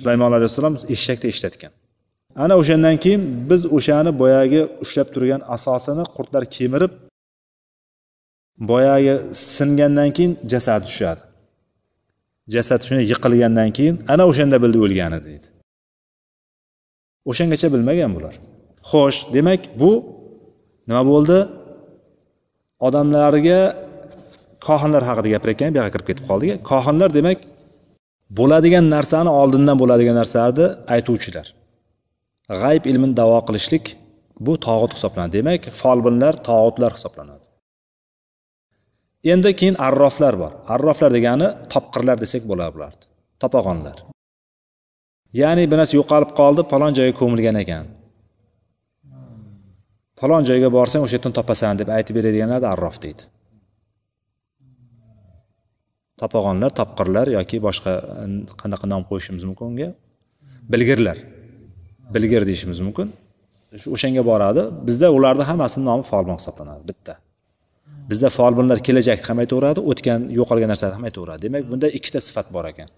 Sulaymon 0.00 0.32
alayhissalom 0.32 0.74
eshakda 0.94 1.28
ishlatgan. 1.34 1.72
Ana 2.36 2.54
o'shandan 2.60 2.96
keyin 3.04 3.22
biz 3.50 3.62
o'shani 3.76 4.18
boyagi 4.22 4.60
ushlab 4.84 5.08
turgan 5.14 5.42
asosini 5.56 6.04
qurtlar 6.16 6.44
kemirib 6.56 6.92
boyagi 8.70 9.14
singandan 9.56 10.10
keyin 10.16 10.32
jasadi 10.52 10.84
tushadi. 10.90 11.22
Jasad 12.54 12.80
shunday 12.86 13.04
yiqilgandan 13.12 13.70
keyin 13.76 13.96
ana 14.12 14.24
o'shanda 14.30 14.56
bildi 14.62 14.78
o'lgani 14.86 15.18
deydi 15.26 15.46
o'shangacha 17.30 17.68
bilmagan 17.74 18.10
bular. 18.16 18.34
Xo'sh 18.90 19.18
demak 19.36 19.62
bu 19.80 19.92
nima 20.88 21.02
bo'ldi? 21.10 21.38
Odamlarga 22.86 23.60
kohinlar 24.66 25.02
haqida 25.08 25.28
gapirayotgan 25.34 25.70
bu 25.74 25.78
yoqqa 25.80 25.92
kirib 25.94 26.06
ketib 26.10 26.24
qoldik. 26.30 26.50
Kohinlar 26.70 27.10
demak 27.18 27.38
bo'ladigan 28.38 28.84
narsani 28.94 29.30
oldindan 29.40 29.76
bo'ladigan 29.82 30.16
narsalarni 30.20 30.66
aytuvchilar. 30.94 31.46
G'ayb 32.62 32.84
ilmini 32.90 33.14
davo 33.20 33.38
qilishlik 33.48 33.84
bu 34.46 34.52
tog'ut 34.66 34.92
hisoblanadi. 34.96 35.32
Demak 35.38 35.62
folbinlar 35.80 36.34
tog'utlar 36.48 36.90
hisoblanadi. 36.96 37.46
Endi 39.32 39.50
keyin 39.60 39.76
arroflar 39.88 40.34
bor. 40.42 40.52
Arroflar 40.74 41.10
degani 41.16 41.48
topqirlar 41.72 42.16
desak 42.24 42.42
bo'ladi 42.50 42.72
bularni. 42.76 43.04
Topag'onlar 43.42 43.98
ya'ni 45.40 45.64
bir 45.70 45.76
narsa 45.80 45.94
yo'qolib 46.00 46.30
qoldi 46.40 46.62
falon 46.72 46.92
joyga 46.98 47.14
ko'milgan 47.20 47.56
ekan. 47.64 47.84
Falon 50.20 50.42
joyga 50.48 50.68
borsang 50.78 51.02
o'sha 51.04 51.16
yerdan 51.16 51.34
topasan 51.38 51.80
deb 51.80 51.88
aytib 51.96 52.14
beradiganlarni 52.18 52.68
arrof 52.74 52.96
deydi. 53.04 53.22
Topag'onlar 56.20 56.70
topqirlar 56.80 57.26
yoki 57.38 57.56
boshqa 57.66 57.92
qanaqa 58.62 58.86
nom 58.92 59.02
qo'yishimiz 59.10 59.44
mumkin 59.48 59.66
unga? 59.70 59.88
Bilgirlar. 60.72 61.18
Bilgir 62.14 62.42
deyishimiz 62.48 62.78
mumkin. 62.86 63.08
O'shanga 63.94 64.22
boradi. 64.30 64.62
Bizda 64.88 65.08
ularni 65.16 65.44
hammasini 65.50 65.84
nomi 65.90 66.04
folbin 66.10 66.36
hisoblanadi 66.40 66.82
bitta. 66.90 67.14
Bizda 68.10 68.28
folbinlar 68.38 68.78
kelajakni 68.86 69.26
ham 69.30 69.38
aytaveradi 69.44 69.80
o'tgan 69.90 70.20
yo'qolgan 70.38 70.70
narsani 70.72 70.94
ham 70.98 71.04
aytaveradi. 71.08 71.40
Demak 71.46 71.64
bunda 71.72 71.88
ikkita 71.98 72.20
sifat 72.28 72.46
bor 72.56 72.64
ekan. 72.72 72.88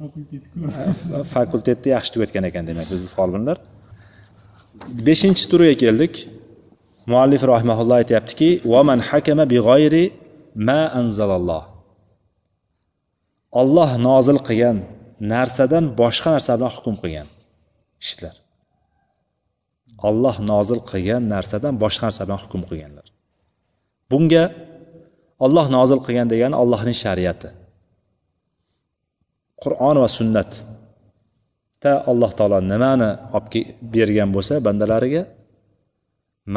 Fakultetku 0.00 0.56
fakultetni 1.34 1.88
yaxshi 1.96 2.10
tugatgan 2.14 2.44
ekan 2.50 2.64
demak 2.68 2.88
bizni 2.94 3.10
folbinlar. 3.16 3.58
Beshinchi 5.06 5.44
turiga 5.50 5.76
keldik. 5.84 6.14
Muallif 7.12 7.42
rahimaulloh 7.52 7.96
aytyaptiki 8.02 8.48
vaman 8.72 9.00
hakama 9.08 9.44
big'oyri 9.54 10.04
ma 10.68 10.80
anzalalloh. 11.00 11.64
Olloh 13.60 13.90
nozil 14.08 14.38
qilgan 14.48 14.78
narsadan 15.32 15.84
boshqa 16.00 16.30
narsa 16.36 16.52
bilan 16.58 16.72
hukm 16.76 16.94
qilgan 17.02 17.28
kishilar. 18.02 18.36
Olloh 20.08 20.36
nozil 20.50 20.80
qilgan 20.90 21.22
narsadan 21.34 21.74
boshqa 21.82 22.04
narsa 22.08 22.22
bilan 22.26 22.40
hukm 22.44 22.62
qilganlar. 22.68 23.06
Bunga 24.10 24.44
olloh 25.44 25.66
nozil 25.76 26.00
qilgan 26.06 26.26
degani 26.32 26.56
ollohning 26.62 26.96
shariati. 27.04 27.48
Qur'on 29.62 29.96
va 30.02 30.08
sunnatda 30.18 31.92
alloh 32.10 32.30
taolo 32.38 32.58
nimani 32.72 33.10
olib 33.36 33.54
bergan 33.94 34.30
bo'lsa 34.36 34.54
bandalariga 34.66 35.22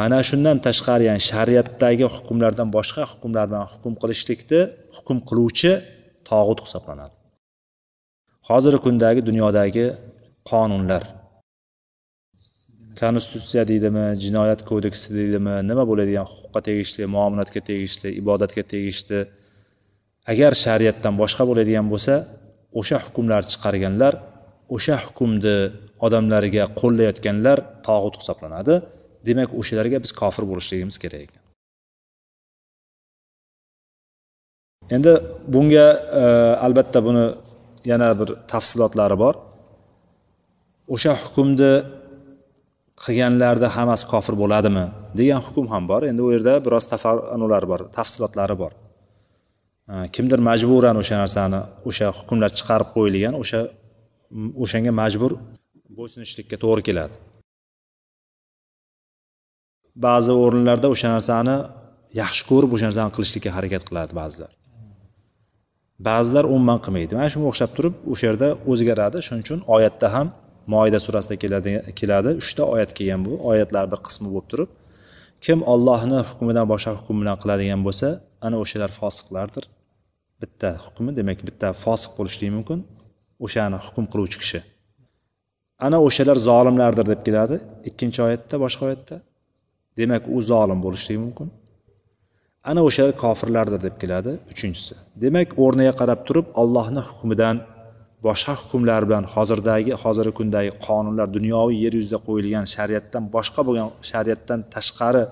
mana 0.00 0.18
shundan 0.28 0.56
tashqari 0.66 1.04
ya'ni 1.10 1.22
shariatdagi 1.30 2.06
hukmlardan 2.16 2.68
boshqa 2.76 3.02
hukmlar 3.12 3.44
bilan 3.50 3.66
hukm 3.72 3.92
qilishlikni 4.02 4.60
hukm 4.96 5.16
qiluvchi 5.28 5.72
tog'ut 6.28 6.60
hisoblanadi. 6.64 7.14
Hozirgi 8.48 8.80
kundagi 8.86 9.20
dunyodagi 9.28 9.86
qonunlar. 10.50 11.02
Konstitutsiya 13.00 13.62
deydimi 13.70 14.06
jinoyat 14.24 14.60
kodeksi 14.70 15.08
deydimi 15.18 15.54
nima 15.70 15.84
bo'ladigan 15.90 16.26
huquqqa 16.32 16.60
tegishli 16.68 17.02
muomalatga 17.14 17.60
tegishli 17.70 18.08
ibodatga 18.20 18.62
tegishli 18.72 19.20
agar 20.32 20.52
shariatdan 20.64 21.14
boshqa 21.22 21.42
bo'ladigan 21.50 21.86
bo'lsa 21.92 22.14
o'sha 22.78 22.98
hukmlarni 23.06 23.48
chiqarganlar 23.52 24.14
o'sha 24.76 24.96
hukmni 25.06 25.56
odamlariga 26.06 26.64
qo'llayotganlar 26.80 27.58
tog'ut 27.86 28.14
hisoblanadi. 28.20 28.74
Demak 29.28 29.50
o'shalarga 29.60 29.98
biz 30.04 30.12
kofir 30.20 30.44
bo'lishligimiz 30.50 30.96
kerak 31.02 31.22
ekan. 31.26 31.42
Endi 34.96 35.12
bunga 35.54 35.86
e, 36.20 36.22
albatta 36.66 36.98
buni 37.08 37.24
yana 37.92 38.08
bir 38.20 38.28
tafsilotlari 38.52 39.16
bor. 39.24 39.34
O'sha 40.94 41.12
hukmni 41.24 41.72
qilganlarni 43.04 43.68
hammasi 43.76 44.04
kofir 44.12 44.34
bo'ladimi 44.42 44.86
degan 45.18 45.40
hukm 45.46 45.66
ham 45.72 45.84
bor. 45.90 46.02
Endi 46.10 46.22
u 46.26 46.30
yerda 46.34 46.54
biroz 46.66 46.84
tafanular 46.92 47.64
bor 47.72 47.80
tafsilotlari 47.98 48.56
bor. 48.62 48.72
Kimdir 50.14 50.40
majburan 50.48 50.96
o'sha 51.02 51.16
narsani 51.22 51.60
o'sha 51.88 52.06
hukmlar 52.18 52.50
chiqarib 52.58 52.88
qo'yilgan 52.96 53.34
o'sha 53.42 53.60
o'shanga 54.64 54.92
majbur 55.02 55.32
bo'ysunishlikka 55.98 56.56
to'g'ri 56.64 56.82
keladi. 56.88 57.14
Ba'zi 60.06 60.32
o'rinlarda 60.44 60.88
o'sha 60.94 61.08
narsani 61.16 61.56
yaxshi 62.22 62.42
ko'rib 62.50 62.70
o'sha 62.74 62.86
narsani 62.90 63.10
qilishlikka 63.16 63.50
harakat 63.56 63.82
qiladi 63.88 64.12
ba'zilar. 64.20 64.50
Ba'zilar 66.08 66.44
umuman 66.54 66.78
qilmaydi. 66.84 67.12
Mana 67.18 67.28
shunga 67.32 67.48
o'xshab 67.52 67.70
turib 67.76 67.94
o'sha 68.12 68.24
yerda 68.28 68.48
o'zgaradi. 68.70 69.18
Shuning 69.26 69.42
uchun 69.46 69.60
oyatda 69.76 70.08
ham 70.14 70.26
moida 70.74 70.98
surasida 71.06 71.36
keladi 71.42 71.70
keladi. 72.00 72.30
Uchta 72.42 72.62
oyat 72.74 72.90
kelgan 72.98 73.20
bu. 73.26 73.32
Oyatlar 73.50 73.84
bir 73.92 74.00
qismi 74.06 74.28
bo'lib 74.34 74.48
turib 74.52 74.70
kim 75.44 75.58
ollohni 75.72 76.18
hukmidan 76.30 76.66
boshqa 76.72 76.90
hukm 76.98 77.16
bilan 77.22 77.36
qiladigan 77.42 77.80
bo'lsa 77.86 78.08
ana 78.46 78.56
o'shalar 78.62 78.90
fosiqlardir. 79.00 79.64
Bitta 80.42 80.68
hukmi 80.84 81.10
demak 81.18 81.38
bitta 81.48 81.68
fosiq 81.84 82.12
bo'lishligi 82.18 82.52
mumkin. 82.58 82.78
O'shani 83.44 83.78
hukm 83.86 84.04
qiluvchi 84.12 84.38
kishi. 84.42 84.60
Ana 85.86 85.98
o'shalar 86.06 86.38
zolimlardir 86.48 87.06
deb 87.12 87.20
keladi. 87.26 87.56
Ikkinchi 87.90 88.20
oyatda 88.26 88.56
boshqa 88.64 88.82
oyatda. 88.88 89.16
Demak 90.00 90.22
u 90.36 90.38
zolim 90.50 90.78
bo'lishligi 90.86 91.20
mumkin. 91.26 91.48
Ana 92.70 92.80
o'shalar 92.88 93.14
kofirlardir 93.24 93.80
deb 93.86 93.96
keladi. 94.02 94.32
Uchinchisi. 94.52 94.94
Demak 95.24 95.48
o'rniga 95.64 95.92
qarab 96.00 96.20
turib 96.28 96.46
allohni 96.62 97.02
hukmidan 97.08 97.56
boshqa 98.26 98.54
hukmlar 98.60 99.02
bilan 99.08 99.24
hozirdagi 99.34 99.92
hozirgi 100.02 100.32
kundagi 100.40 100.72
qonunlar 100.86 101.26
dunyoviy 101.36 101.78
yer 101.84 101.94
yuzida 101.98 102.18
qo'yilgan 102.26 102.66
shariatdan 102.74 103.24
boshqa 103.36 103.60
bo'lgan 103.68 103.88
shariatdan 104.10 104.60
tashqari 104.74 105.22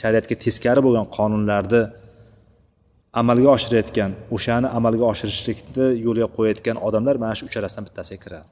shariatga 0.00 0.34
teskari 0.44 0.80
bo'lgan 0.86 1.06
qonunlarni 1.16 1.82
amalga 3.20 3.48
oshirayotgan 3.56 4.10
o'shani 4.36 4.68
amalga 4.78 5.04
oshirishlikni 5.12 5.86
yo'lga 6.06 6.28
qo'yayotgan 6.36 6.76
odamlar 6.86 7.16
mana 7.22 7.34
shu 7.38 7.44
uchalasidan 7.50 7.84
bittasiga 7.88 8.20
kiradi. 8.24 8.48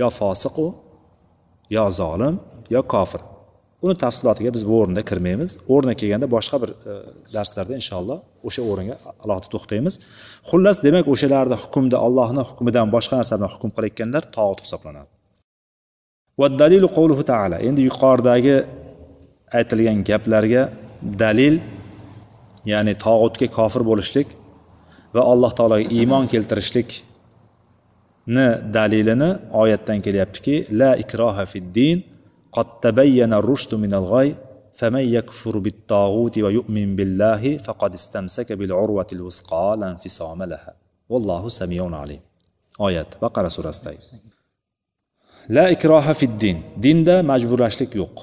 Yo 0.00 0.08
fosiq 0.20 0.54
u 0.64 0.66
yo 1.76 1.84
zolim 2.00 2.34
yo 2.74 2.82
kofir. 2.94 3.22
Uni 3.84 3.94
tafsilotiga 4.04 4.50
biz 4.56 4.62
bu 4.68 4.74
o'rinda 4.80 5.02
kirmaymiz. 5.10 5.50
O'rni 5.74 5.94
kelganda 6.00 6.26
boshqa 6.36 6.56
bir 6.62 6.70
e, 6.72 6.94
darslarda 7.34 7.74
inshaalloh 7.80 8.18
o'sha 8.48 8.62
o'ringa 8.70 8.96
alohida 9.24 9.48
to'xtaymiz. 9.54 9.94
Xullas 10.50 10.76
demak 10.86 11.06
o'shalarni 11.14 11.56
hukmda 11.64 11.96
allohni 12.06 12.42
hukmidan 12.50 12.86
boshqa 12.96 13.14
narsa 13.20 13.34
bilan 13.38 13.52
hukm 13.54 13.70
qilayotganlar 13.76 14.22
tog'ut 14.36 14.60
hisoblanadi. 14.64 15.08
Dalilu 16.62 16.88
qavluhu 16.96 17.22
taala. 17.32 17.56
Endi 17.68 17.80
yuqoridagi 17.88 18.56
aytilgan 19.58 19.98
gaplarga 20.10 20.62
dalil 21.22 21.54
ya'ni 22.71 22.93
tog'utga 23.05 23.47
kofir 23.57 23.81
bo'lishlik 23.89 24.27
va 25.15 25.21
alloh 25.33 25.51
taologa 25.59 25.85
iymon 25.97 26.25
keltirishlikni 26.33 28.47
dalilini 28.77 29.29
oyatdan 29.61 29.99
kelyaptiki 30.05 30.55
la 30.79 30.91
ikroha 31.03 31.43
fid 31.53 31.67
din 31.79 31.97
قد 32.57 32.67
تبين 32.85 33.33
الرشد 33.33 33.75
من 33.75 33.93
الغي 33.93 34.35
فمن 34.73 35.03
يكفر 35.17 35.55
بالطاغوت 35.65 36.35
ويؤمن 36.45 36.95
بالله 36.95 37.57
فقد 37.57 37.91
استمسك 37.93 38.49
بالعروة 38.59 39.09
الوثقى 39.17 39.77
لا 39.79 39.87
انفصام 39.89 40.43
لها 40.43 40.73
والله 41.09 41.47
سميع 41.47 41.83
عليم 42.01 42.21
oyat 42.87 43.09
baqara 43.21 43.49
surasidagi 43.49 44.01
la 45.55 45.65
ikroha 45.75 46.13
fid 46.19 46.33
din 46.43 46.57
dinda 46.85 47.15
majburlashlik 47.31 47.91
yo'q 48.01 48.17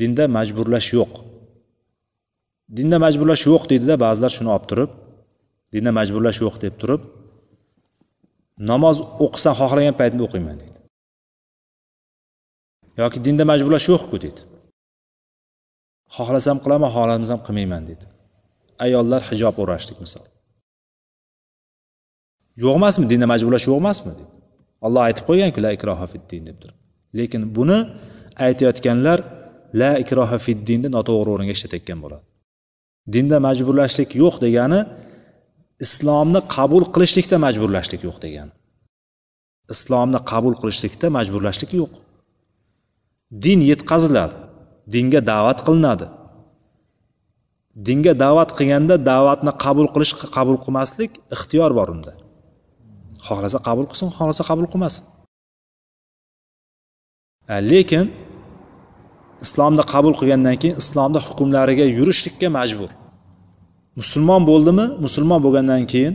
dinda 0.00 0.24
majburlash 0.36 0.88
yo'q 0.98 1.12
Dinda 2.77 2.97
majburlash 3.05 3.43
yo'q 3.51 3.63
deydida 3.71 3.95
ba'zilar 4.05 4.31
shuni 4.37 4.49
olib 4.55 4.65
turib 4.71 4.91
dinda 5.73 5.91
majburlash 5.99 6.39
yo'q 6.45 6.55
deb 6.65 6.75
turib 6.81 7.01
namoz 8.71 8.97
o'qisam 9.25 9.53
xohlagan 9.61 9.95
paytimda 9.99 10.23
o'qiyman 10.27 10.55
deydi. 10.61 10.79
Yoki 13.01 13.17
dinda 13.25 13.43
majburlash 13.51 13.87
yo'qku 13.91 14.15
deydi. 14.23 14.41
Xohlasam 16.15 16.57
qilaman 16.63 16.91
xohlamasam 16.95 17.39
qilmayman 17.45 17.83
deydi. 17.89 18.05
Ayollar 18.85 19.21
hijob 19.29 19.55
o'rashlik 19.63 19.97
misol. 20.03 20.25
Yo'q 22.63 22.73
emasmi 22.79 23.05
dinda 23.11 23.27
majburlash 23.33 23.65
yo'q 23.69 23.77
emasmi 23.83 24.11
deydi. 24.17 24.31
Olloh 24.85 25.01
aytib 25.07 25.25
qo'yganku 25.29 25.59
la 25.65 25.71
ikroha 25.77 26.05
fiddin 26.13 26.43
deb 26.49 26.57
turib. 26.61 26.77
Lekin 27.17 27.41
buni 27.57 27.79
aytayotganlar 28.45 29.19
la 29.81 29.89
ikroha 30.03 30.37
fiddinni 30.45 30.89
noto'g'ri 30.95 31.29
o'ringa 31.35 31.53
ishlatayotgan 31.57 31.99
bo'ladi. 32.05 32.23
Dinda 33.13 33.37
majburlashlik 33.47 34.09
yo'q 34.21 34.35
degani 34.45 34.79
islomni 35.85 36.41
qabul 36.55 36.83
qilishlikda 36.93 37.37
majburlashlik 37.45 38.01
yo'q 38.07 38.17
degani. 38.25 38.53
Islomni 39.73 40.19
qabul 40.31 40.53
qilishlikda 40.61 41.07
majburlashlik 41.17 41.71
yo'q. 41.79 41.91
Din 43.43 43.59
yetkaziladi 43.71 44.35
dinga 44.93 45.19
da'vat 45.31 45.59
qilinadi. 45.67 46.07
Dinga 47.87 48.13
da'vat 48.23 48.49
qilganda 48.57 48.95
da'vatni 49.11 49.51
qabul 49.63 49.87
qilish 49.93 50.13
qabul 50.35 50.57
qilmaslik 50.63 51.11
ixtiyor 51.35 51.71
bor 51.79 51.87
unda. 51.95 52.11
Xohlasa 53.27 53.59
qabul 53.67 53.85
qilsin 53.91 54.09
xohlasa 54.17 54.43
qabul 54.49 54.67
qilmasin. 54.73 55.03
Lekin 57.71 58.05
islomni 59.45 59.83
qabul 59.93 60.13
qilgandan 60.19 60.55
keyin 60.61 60.75
islomni 60.83 61.19
hukmlariga 61.27 61.85
yurishlikka 61.97 62.47
majbur. 62.57 62.89
Musulmon 63.99 64.41
bo'ldimi? 64.49 64.85
Musulmon 65.05 65.39
bo'lgandan 65.45 65.83
keyin 65.93 66.13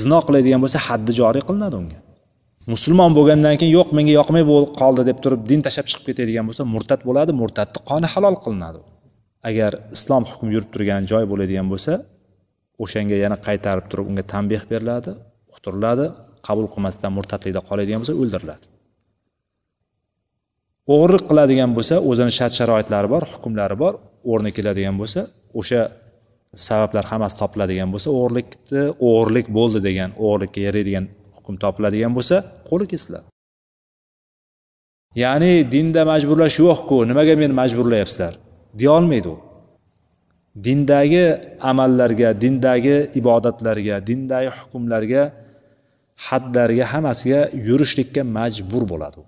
zino 0.00 0.18
qiladigan 0.26 0.60
bo'lsa 0.64 0.78
haddi 0.88 1.12
joriy 1.20 1.42
qilinadi 1.48 1.76
unga. 1.82 1.98
Musulmon 2.72 3.10
bo'lgandan 3.18 3.54
keyin 3.60 3.72
yo'q 3.78 3.88
menga 3.96 4.12
yoqmay 4.20 4.44
qoldi 4.80 5.02
deb 5.10 5.18
turib 5.24 5.40
din 5.50 5.60
tashlab 5.66 5.86
chiqib 5.90 6.04
ketadigan 6.08 6.44
bo'lsa 6.48 6.62
murtad 6.74 7.00
bo'ladi 7.08 7.32
murtadni 7.40 7.80
qoni 7.90 8.06
halol 8.14 8.36
qilinadi. 8.44 8.80
Agar 9.48 9.72
islom 9.96 10.22
hukmi 10.30 10.50
yurib 10.54 10.70
turgan 10.74 11.02
joy 11.10 11.24
bo'ladigan 11.32 11.66
bo'lsa 11.72 11.92
o'shanga 12.82 13.16
yana 13.24 13.36
qaytarib 13.46 13.86
turib 13.90 14.06
unga 14.10 14.24
tanbeh 14.32 14.62
beriladi 14.72 15.10
uqtiriladi 15.52 16.06
qabul 16.46 16.66
qilmasdan 16.74 17.10
murtadlikda 17.18 17.60
qoladigan 17.68 17.98
bo'lsa 18.02 18.14
o'ldiriladi. 18.22 18.64
O'g'irlik 20.92 21.24
qiladigan 21.30 21.70
bo'lsa 21.76 21.94
o'zini 22.10 22.32
shart 22.38 22.54
sharoitlari 22.58 23.08
bor 23.14 23.22
hukmlari 23.32 23.76
bor 23.82 23.94
o'rni 24.32 24.50
keladigan 24.56 24.96
bo'lsa 25.00 25.20
o'sha 25.60 25.80
sabablar 26.66 27.04
hammasi 27.10 27.36
topiladigan 27.42 27.88
bo'lsa 27.94 28.08
o'g'irlikni 28.18 28.84
o'g'irlik 29.08 29.46
bo'ldi 29.58 29.80
degan 29.88 30.10
o'g'irlikka 30.24 30.60
yaraydigan 30.66 31.04
hukm 31.36 31.54
topiladigan 31.64 32.12
bo'lsa 32.18 32.36
qo'li 32.68 32.86
kesiladi. 32.92 33.26
Ya'ni 35.24 35.52
dinda 35.74 36.02
majburlash 36.12 36.56
yo'qku 36.64 36.96
nimaga 37.10 37.34
meni 37.42 37.54
majburlayapsizlar? 37.60 38.34
Deyolmaydi 38.80 39.28
u. 39.34 39.36
Dindagi 40.66 41.24
amallarga 41.70 42.28
dindagi 42.42 42.96
ibodatlarga 43.20 43.96
dindagi 44.08 44.50
hukmlarga 44.58 45.22
hadlarga 46.26 46.84
hammasiga 46.92 47.40
yurishlikka 47.68 48.22
majbur 48.38 48.82
bo'ladi 48.92 49.18
u. 49.22 49.24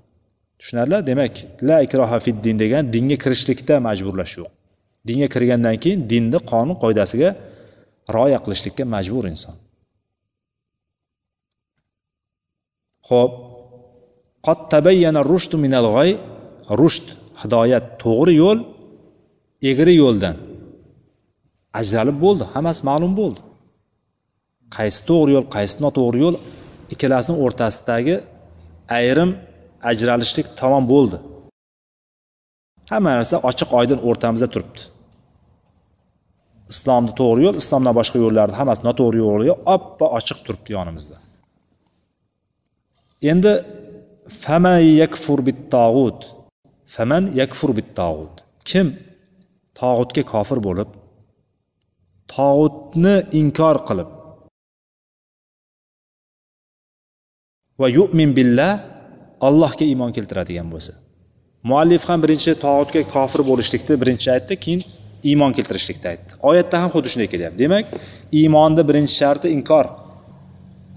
tushunarli? 0.60 0.98
Demak 1.08 1.34
la 1.68 1.76
ikroha 1.86 2.18
fid 2.24 2.36
din 2.44 2.56
degan 2.62 2.82
dinga 2.94 3.16
kirishlikda 3.22 3.74
majburlash 3.88 4.34
yo'q 4.40 4.50
dinga 5.08 5.28
kirgandan 5.34 5.76
keyin 5.82 6.00
dinni 6.12 6.38
qonun 6.50 6.76
qoidasiga 6.82 7.30
rioya 8.14 8.38
qilishlikka 8.44 8.84
majbur 8.94 9.24
inson. 9.32 9.54
Ho'p 13.08 13.32
qot 14.46 14.60
tabayyana 14.72 15.20
rushdu 15.32 15.56
minal 15.64 15.86
g'oy 15.94 16.10
rushd 16.80 17.06
hidoyat 17.42 17.84
to'g'ri 18.02 18.34
yo'l 18.42 18.58
egri 19.70 19.94
yo'ldan. 20.02 20.36
Ajralib 21.80 22.16
bo'ldi 22.24 22.44
hammasi 22.52 22.82
ma'lum 22.90 23.12
bo'ldi. 23.20 23.40
Qaysi 24.76 25.00
to'g'ri 25.08 25.30
yo'l 25.36 25.46
qaysi 25.56 25.76
noto'g'ri 25.84 26.18
yo'l 26.24 26.36
ikkalasini 26.92 27.36
o'rtasidagi 27.44 28.16
ayrim 28.98 29.30
ajralishlik 29.90 30.46
tamom 30.60 30.84
bo'ldi. 30.92 31.18
Hamma 32.92 33.10
narsa 33.18 33.36
ochiq 33.50 33.70
oydin 33.80 33.98
o'rtamizda 34.08 34.48
turibdi. 34.54 34.82
Islomni 36.72 37.12
to'g'ri 37.20 37.40
yo'l 37.46 37.56
islomdan 37.62 37.94
boshqa 38.00 38.18
yo'llarni 38.24 38.56
hammasi 38.60 38.82
noto'g'ri 38.88 39.18
yo'l 39.24 39.42
oppa 39.76 40.06
ochiq 40.18 40.38
turibdi 40.46 40.70
yonimizda. 40.76 41.16
Endi 43.32 43.52
faman 44.44 44.80
yakfur 45.02 45.38
bit 45.48 45.60
tog'ut 45.74 46.20
faman 46.94 47.24
yakfur 47.40 47.70
bit 47.78 47.88
tog'ut 48.00 48.34
kim 48.70 48.86
tog'utga 49.80 50.22
kofir 50.32 50.58
bo'lib 50.66 50.90
tog'utni 52.34 53.14
inkor 53.40 53.76
qilib 53.88 54.10
va 57.80 57.86
yu'min 57.98 58.30
billah 58.38 58.72
allohga 59.46 59.84
iymon 59.92 60.12
keltiradigan 60.16 60.68
bo'lsa. 60.74 60.92
Muallif 61.70 62.02
ham 62.08 62.22
birinchi 62.24 62.54
tog'utga 62.66 63.02
kofir 63.14 63.42
bo'lishlikni 63.50 63.94
birinchi 64.02 64.28
aytdi 64.34 64.56
keyin 64.64 64.82
iymon 65.30 65.52
keltirishlikni 65.56 66.06
aytdi. 66.12 66.30
Oyatda 66.50 66.76
ham 66.82 66.90
xuddi 66.94 67.08
shunday 67.12 67.28
kelyapti. 67.32 67.58
Demak 67.64 67.86
iymonni 68.40 68.82
birinchi 68.90 69.14
sharti 69.20 69.48
inkor. 69.56 69.86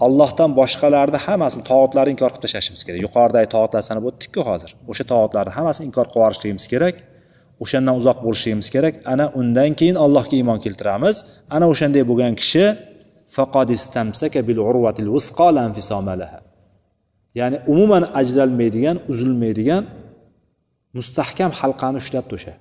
Allohdan 0.05 0.51
boshqalarni 0.59 1.19
hammasini 1.25 1.63
tog'utlarni 1.71 2.11
inkor 2.15 2.29
qilib 2.33 2.43
tashlashimiz 2.45 2.81
kerak. 2.87 2.99
Yuqoridagi 3.05 3.49
tog'utlar 3.55 3.83
sanab 3.89 4.07
o'tdikku 4.09 4.41
hozir. 4.49 4.71
O'sha 4.91 5.03
tog'utlarni 5.11 5.53
hammasini 5.57 5.85
inkor 5.89 6.07
qilib 6.11 6.21
yuborishligimiz 6.21 6.65
kerak. 6.73 6.95
O'shandan 7.63 7.95
uzoq 8.01 8.17
bo'lishligimiz 8.25 8.69
kerak. 8.75 8.93
Ana 9.13 9.25
undan 9.39 9.71
keyin 9.79 9.97
allohga 10.05 10.35
iymon 10.39 10.59
keltiramiz. 10.65 11.15
Ana 11.55 11.65
o'shanday 11.73 12.03
bo'lgan 12.09 12.33
kishi 12.41 12.65
faqad 13.37 13.69
istamsaka 13.77 14.39
bil 14.47 14.59
urvatil 14.69 15.09
vusqa 15.15 15.47
ya'ni 17.39 17.57
umuman 17.73 18.03
ajralmaydigan 18.19 18.97
uzilmaydigan 19.11 19.83
mustahkam 20.97 21.51
halqani 21.59 21.97
ushlabdi 22.03 22.33
o'sha 22.37 22.53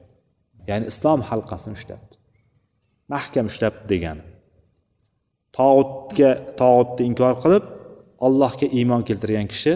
ya'ni 0.68 0.85
islom 0.92 1.20
halqasini 1.30 1.74
ushlabdi 1.78 2.14
mahkam 3.14 3.44
ushlabdi 3.52 3.85
degani 3.92 4.24
tog'utga 5.58 6.30
tog'utni 6.61 7.02
inkor 7.11 7.35
qilib 7.42 7.64
allohga 8.26 8.66
iymon 8.78 9.02
keltirgan 9.08 9.48
kishi 9.52 9.72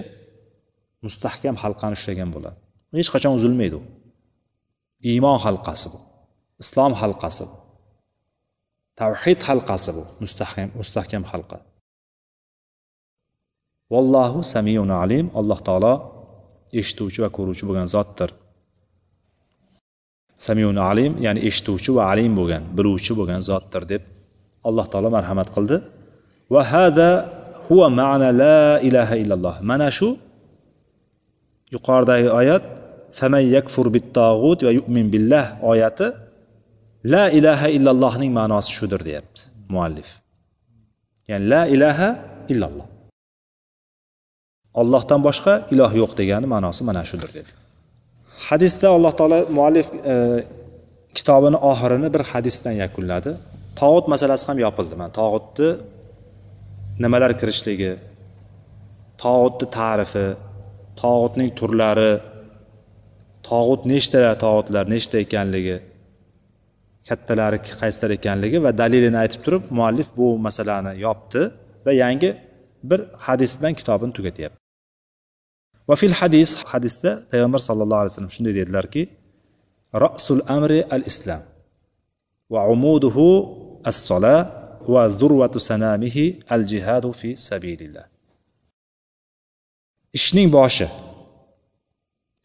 mustahkam 1.06 1.56
halqani 1.62 1.94
ushlagan 1.98 2.30
bo'ladi. 2.34 2.58
Hech 2.98 3.10
qachon 3.14 3.32
uzilmaydi 3.38 3.76
u. 3.80 3.82
Iymon 5.12 5.38
halqasi 5.46 5.86
bu. 5.92 5.98
Islom 6.62 6.92
halqasi 7.02 7.44
bu. 7.50 7.56
Tavhid 9.00 9.40
halqasi 9.48 9.90
bu. 9.96 10.02
Mustahkam 10.24 10.68
mustahkam 10.80 11.24
halqa. 11.32 11.58
Vallohu 13.92 14.38
samiyun 14.54 14.90
alim. 15.02 15.26
Alloh 15.40 15.58
taolo 15.68 15.94
eshituvchi 16.80 17.18
va 17.24 17.28
ko'ruvchi 17.36 17.64
bo'lgan 17.68 17.88
zotdir. 17.94 18.30
Samiyun 20.46 20.76
alim 20.90 21.12
ya'ni 21.26 21.40
eshituvchi 21.48 21.90
va 21.96 22.02
alim 22.12 22.32
bo'lgan 22.38 22.62
biluvchi 22.76 23.12
bo'lgan 23.18 23.40
zotdir 23.50 23.82
deb 23.92 24.02
alloh 24.68 24.86
taolo 24.92 25.08
marhamat 25.16 25.48
qildi. 25.56 25.76
Va 26.54 26.62
hada 26.72 27.08
huwa 27.68 27.86
ma'na 28.00 28.28
la 28.42 28.60
ilaha 28.88 29.14
illalloh. 29.22 29.54
Mana 29.70 29.88
shu 29.98 30.08
yuqoridagi 31.74 32.28
oyat 32.40 32.64
faman 33.18 33.44
yakfur 33.56 33.86
bittog'ut 33.96 34.58
va 34.66 34.72
yu'min 34.78 35.06
billah 35.14 35.44
oyati 35.72 36.06
la 37.14 37.24
ilaha 37.38 37.66
illallohning 37.76 38.30
ma'nosi 38.38 38.70
shudir 38.78 39.00
deyapti 39.08 39.40
muallif. 39.74 40.08
Ya'ni 41.30 41.44
la 41.52 41.62
ilaha 41.74 42.08
illalloh. 42.52 42.86
Ollohdan 44.80 45.20
boshqa 45.28 45.52
iloh 45.74 45.92
yo'q 46.00 46.12
degani 46.20 46.46
ma'nosi 46.54 46.82
mana 46.88 47.02
shudir 47.10 47.30
dedi. 47.38 47.50
Hadisda 48.48 48.86
alloh 48.96 49.12
taolo 49.18 49.38
muallif 49.58 49.86
e, 50.12 50.14
kitobini 51.18 51.58
oxirini 51.70 52.08
bir 52.14 52.22
hadisdan 52.32 52.74
yakunladi. 52.84 53.30
Tog'ut 53.80 54.06
masalasi 54.12 54.44
ham 54.48 54.58
yopildi. 54.66 54.94
Mana 55.00 55.12
tog'utni 55.20 55.70
nimalar 57.02 57.32
kirishligi 57.40 57.92
tog'utni 59.24 59.66
tarifi 59.78 60.26
tog'utning 61.02 61.50
turlari 61.58 62.12
tog'ut 63.48 63.82
nechta 63.92 64.18
tog'utlar 64.44 64.84
nechta 64.94 65.16
ekanligi 65.24 65.76
kattalari 67.08 67.58
qaysilar 67.80 68.10
ekanligi 68.18 68.58
va 68.66 68.70
dalilini 68.82 69.18
aytib 69.24 69.40
turib 69.46 69.64
muallif 69.78 70.08
bu 70.18 70.26
masalani 70.46 70.92
yopdi 71.06 71.42
va 71.86 71.92
yangi 72.02 72.30
bir 72.90 73.00
hadis 73.26 73.52
bilan 73.58 73.74
kitobini 73.80 74.12
tugatyapti. 74.18 74.65
Va 75.88 75.94
fil 76.00 76.14
hadis 76.20 76.50
hadisda 76.70 77.10
payg'ambar 77.30 77.60
sallallohu 77.68 78.00
alayhi 78.02 78.12
vasallam 78.12 78.34
shunday 78.36 78.54
dedilarki 78.60 79.02
rasul 80.04 80.40
amri 80.56 80.80
al 80.96 81.04
islam 81.10 81.42
va 82.52 82.60
umuduhu 82.74 83.28
as 83.90 83.98
sola 84.08 84.36
va 84.94 85.02
zurvatu 85.20 85.58
sanamihi 85.70 86.24
al 86.54 86.62
jihadu 86.70 87.08
fi 87.20 87.28
sabilillah. 87.48 88.06
Ishning 90.18 90.48
boshi 90.56 90.86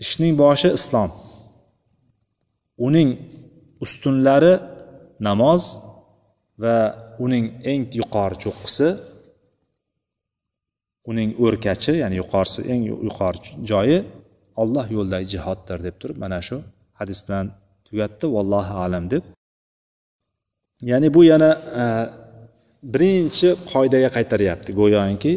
ishning 0.04 0.34
boshi 0.44 0.70
islom. 0.80 1.10
Uning 2.88 3.10
ustunlari 3.84 4.54
namoz 5.28 5.64
va 6.64 6.78
uning 7.26 7.46
eng 7.72 7.84
yuqori 8.00 8.36
cho'qqisi 8.44 8.88
uning 11.12 11.30
o'rkachi 11.46 11.94
ya'ni 12.02 12.16
yuqorisi 12.22 12.62
eng 12.74 12.82
yuqori 12.92 13.40
joyi 13.72 13.98
olloh 14.62 14.86
yo'lidagi 14.96 15.28
jihoddir 15.34 15.78
deb 15.88 15.96
turib 16.02 16.18
mana 16.24 16.40
shu 16.48 16.58
hadis 17.00 17.20
bilan 17.26 17.46
tugatdi. 17.88 18.26
Vallohu 18.36 18.74
alam 18.86 19.04
deb. 19.14 19.24
Ya'ni 20.92 21.08
bu 21.16 21.22
yana 21.32 21.52
e, 21.82 21.84
birinchi 22.94 23.50
qoidaga 23.72 24.10
qaytaryapti. 24.18 24.70
Go'yoki 24.80 25.34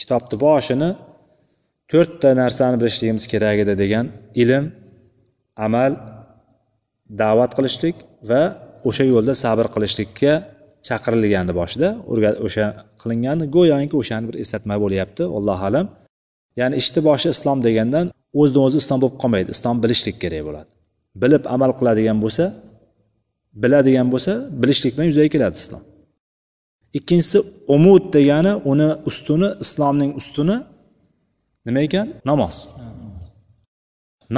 kitobni 0.00 0.36
boshini 0.46 0.90
to'rtta 1.92 2.28
narsani 2.42 2.76
bilishligimiz 2.80 3.24
kerak 3.32 3.58
edi 3.64 3.74
degan 3.82 4.06
ilm 4.42 4.64
amal 5.66 5.92
da'vat 7.22 7.52
qilishlik 7.58 7.96
va 8.30 8.42
o'sha 8.88 9.04
yo'lda 9.12 9.34
sabr 9.44 9.66
qilishlikka 9.74 10.32
chaqirilgandi 10.88 11.52
boshida. 11.60 11.88
O'sha 12.46 12.66
qilingandi 13.00 13.44
go'yoki 13.56 13.94
o'shani 14.00 14.24
bir 14.28 14.36
eslatma 14.42 14.76
bo'lyapti. 14.84 15.22
Allohu 15.38 15.64
alam. 15.70 15.86
Ya'ni 16.60 16.74
ishni 16.82 17.00
boshi 17.08 17.28
islom 17.34 17.58
degandan 17.66 18.06
o'zidan 18.40 18.62
o'zi 18.68 18.76
islom 18.82 18.98
bo'lib 19.02 19.16
qolmaydi. 19.22 19.48
Islom 19.56 19.76
bilishlik 19.84 20.16
kerak 20.22 20.42
bo'ladi. 20.48 20.70
Bilib 21.22 21.42
amal 21.54 21.70
qiladigan 21.78 22.18
bo'lsa 22.24 22.44
biladigan 23.62 24.06
bo'lsa 24.12 24.32
bilishlik 24.62 24.92
bilan 24.96 25.08
yuzaga 25.10 25.30
keladi 25.34 25.56
islom. 25.62 25.82
Ikkinchisi 26.98 27.38
umud 27.76 28.04
degani 28.16 28.52
uni 28.70 28.88
ustuni 29.08 29.48
islomning 29.64 30.12
ustuni 30.20 30.56
nima 31.66 31.80
ekan? 31.86 32.06
Namoz. 32.30 32.56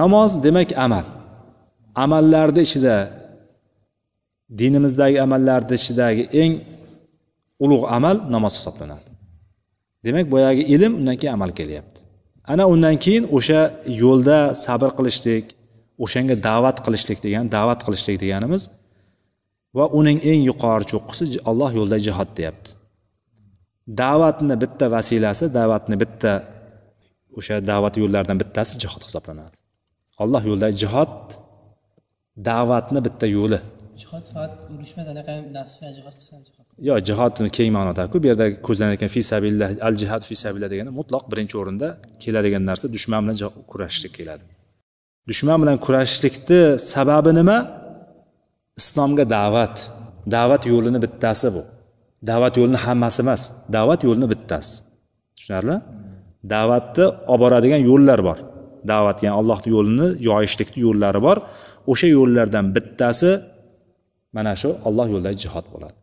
Namoz 0.01 0.31
demak 0.45 0.71
amal. 0.87 1.05
Amallarni 2.05 2.61
ichida 2.67 2.95
dinimizdagi 4.61 5.17
amallarni 5.27 5.75
ichidagi 5.81 6.23
eng 6.43 6.53
ulug' 7.65 7.87
amal 7.97 8.17
namoz 8.35 8.53
hisoblanadi. 8.59 9.09
Demak 10.05 10.27
boyagi 10.35 10.63
ilm 10.75 10.93
undan 11.01 11.17
keyin 11.21 11.35
amal 11.39 11.51
kelyapti. 11.59 12.01
Ana 12.53 12.65
undan 12.73 12.97
keyin 13.05 13.25
o'sha 13.37 13.61
yo'lda 14.03 14.39
sabr 14.65 14.91
qilishlik 14.99 15.45
o'shanga 16.05 16.35
da'vat 16.49 16.77
qilishlik 16.85 17.19
degan 17.27 17.45
da'vat 17.57 17.81
qilishlik 17.87 18.17
deganimiz 18.23 18.63
va 19.77 19.85
uning 19.99 20.19
eng 20.31 20.41
yuqori 20.51 20.85
cho'qqisi 20.93 21.25
alloh 21.51 21.71
yo'lida 21.79 21.99
jihod 22.07 22.31
deyapti. 22.39 22.71
Da'vatni 24.01 24.55
bitta 24.63 24.87
vasilasi 24.95 25.45
da'vatni 25.59 25.97
bitta 26.03 26.33
o'sha 27.39 27.57
da'vat 27.71 27.95
yo'llaridan 28.03 28.39
bittasi 28.43 28.73
jihod 28.83 29.03
hisoblanadi. 29.09 29.57
Alloh 30.23 30.43
yo'lida 30.51 30.69
jihod 30.81 31.17
da'vatni 32.49 33.01
bitta 33.07 33.27
yo'li. 33.39 33.59
Jihod 34.01 34.25
faqat 34.33 34.53
urushmas 34.75 35.07
anaqa 35.13 35.33
nafsga 35.59 35.87
jihod 35.99 36.15
qilsa 36.19 36.35
yo'q 36.89 37.01
jihod 37.09 37.33
keng 37.57 37.71
ma'nodaku 37.77 38.17
bu 38.23 38.27
yerda 38.31 38.47
ko'zlanayotgan 38.67 39.11
fi 39.15 39.21
sabillah 39.33 39.69
al 39.89 39.95
jihad 40.01 40.23
fi 40.29 40.35
sabillah 40.45 40.69
degani 40.73 40.91
mutloq 41.01 41.25
birinchi 41.33 41.57
o'rinda 41.63 41.89
keladigan 42.23 42.63
narsa 42.71 42.87
dushman 42.97 43.21
bilan 43.25 43.37
kurashishlik 43.71 44.13
keladi. 44.19 44.45
Dushman 45.29 45.59
bilan 45.63 45.77
kurashishlikni 45.87 46.61
sababi 46.93 47.31
nima? 47.39 47.59
Islomga 48.81 49.25
da'vat. 49.37 49.77
Da'vat 50.35 50.63
yo'lini 50.73 50.99
bittasi 51.05 51.49
bu. 51.55 51.63
Da'vat 52.31 52.55
yo'lini 52.61 52.79
hammasi 52.87 53.19
emas 53.25 53.43
da'vat 53.77 54.01
yo'lini 54.09 54.27
bittasi. 54.33 54.73
Tushunarli? 55.37 55.77
Da'vatni 56.55 57.05
olib 57.33 57.41
boradigan 57.43 57.83
yo'llar 57.91 58.21
bor. 58.29 58.39
Da'vat 58.93 59.19
ya'ni 59.25 59.37
allohni 59.41 59.69
yo'lini 59.77 60.07
yoyishlikni 60.29 60.81
yo'llari 60.87 61.21
bor. 61.27 61.37
O'sha 61.93 62.09
yo'llardan 62.17 62.67
bittasi 62.77 63.31
mana 64.36 64.54
shu 64.62 64.70
olloh 64.88 65.08
yo'lidagi 65.14 65.38
jihod 65.44 65.66
bo'ladi 65.74 65.98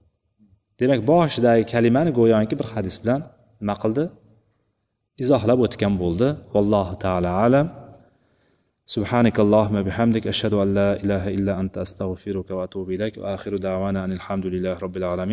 demak 0.81 1.01
boshidagi 1.11 1.63
kalimani 1.73 2.11
go'yoki 2.19 2.55
bir 2.61 2.67
hadis 2.75 2.97
bilan 3.03 3.21
nima 3.61 3.75
qildi 3.83 4.05
izohlab 5.23 5.59
o'tgan 5.67 5.95
bo'ldi 6.03 6.29
vallohu 6.55 6.95
taolo 7.05 7.33
alam 7.47 7.69
سبحانك 8.97 9.41
اللهم 9.41 9.83
بحمدك 9.83 10.27
أشهد 10.27 10.55
أن 10.55 10.75
لا 10.75 10.91
إله 11.03 11.29
إلا 11.37 11.61
أنت 11.61 11.79
أستغفرك 11.79 12.51
وأتوب 12.51 12.91
إليك 12.91 13.15
وآخر 13.19 13.57
دعوانا 13.57 14.05
أن 14.05 14.13
الحمد 14.13 14.47
لله 14.47 14.79
رب 14.79 14.97
العالمين 14.97 15.29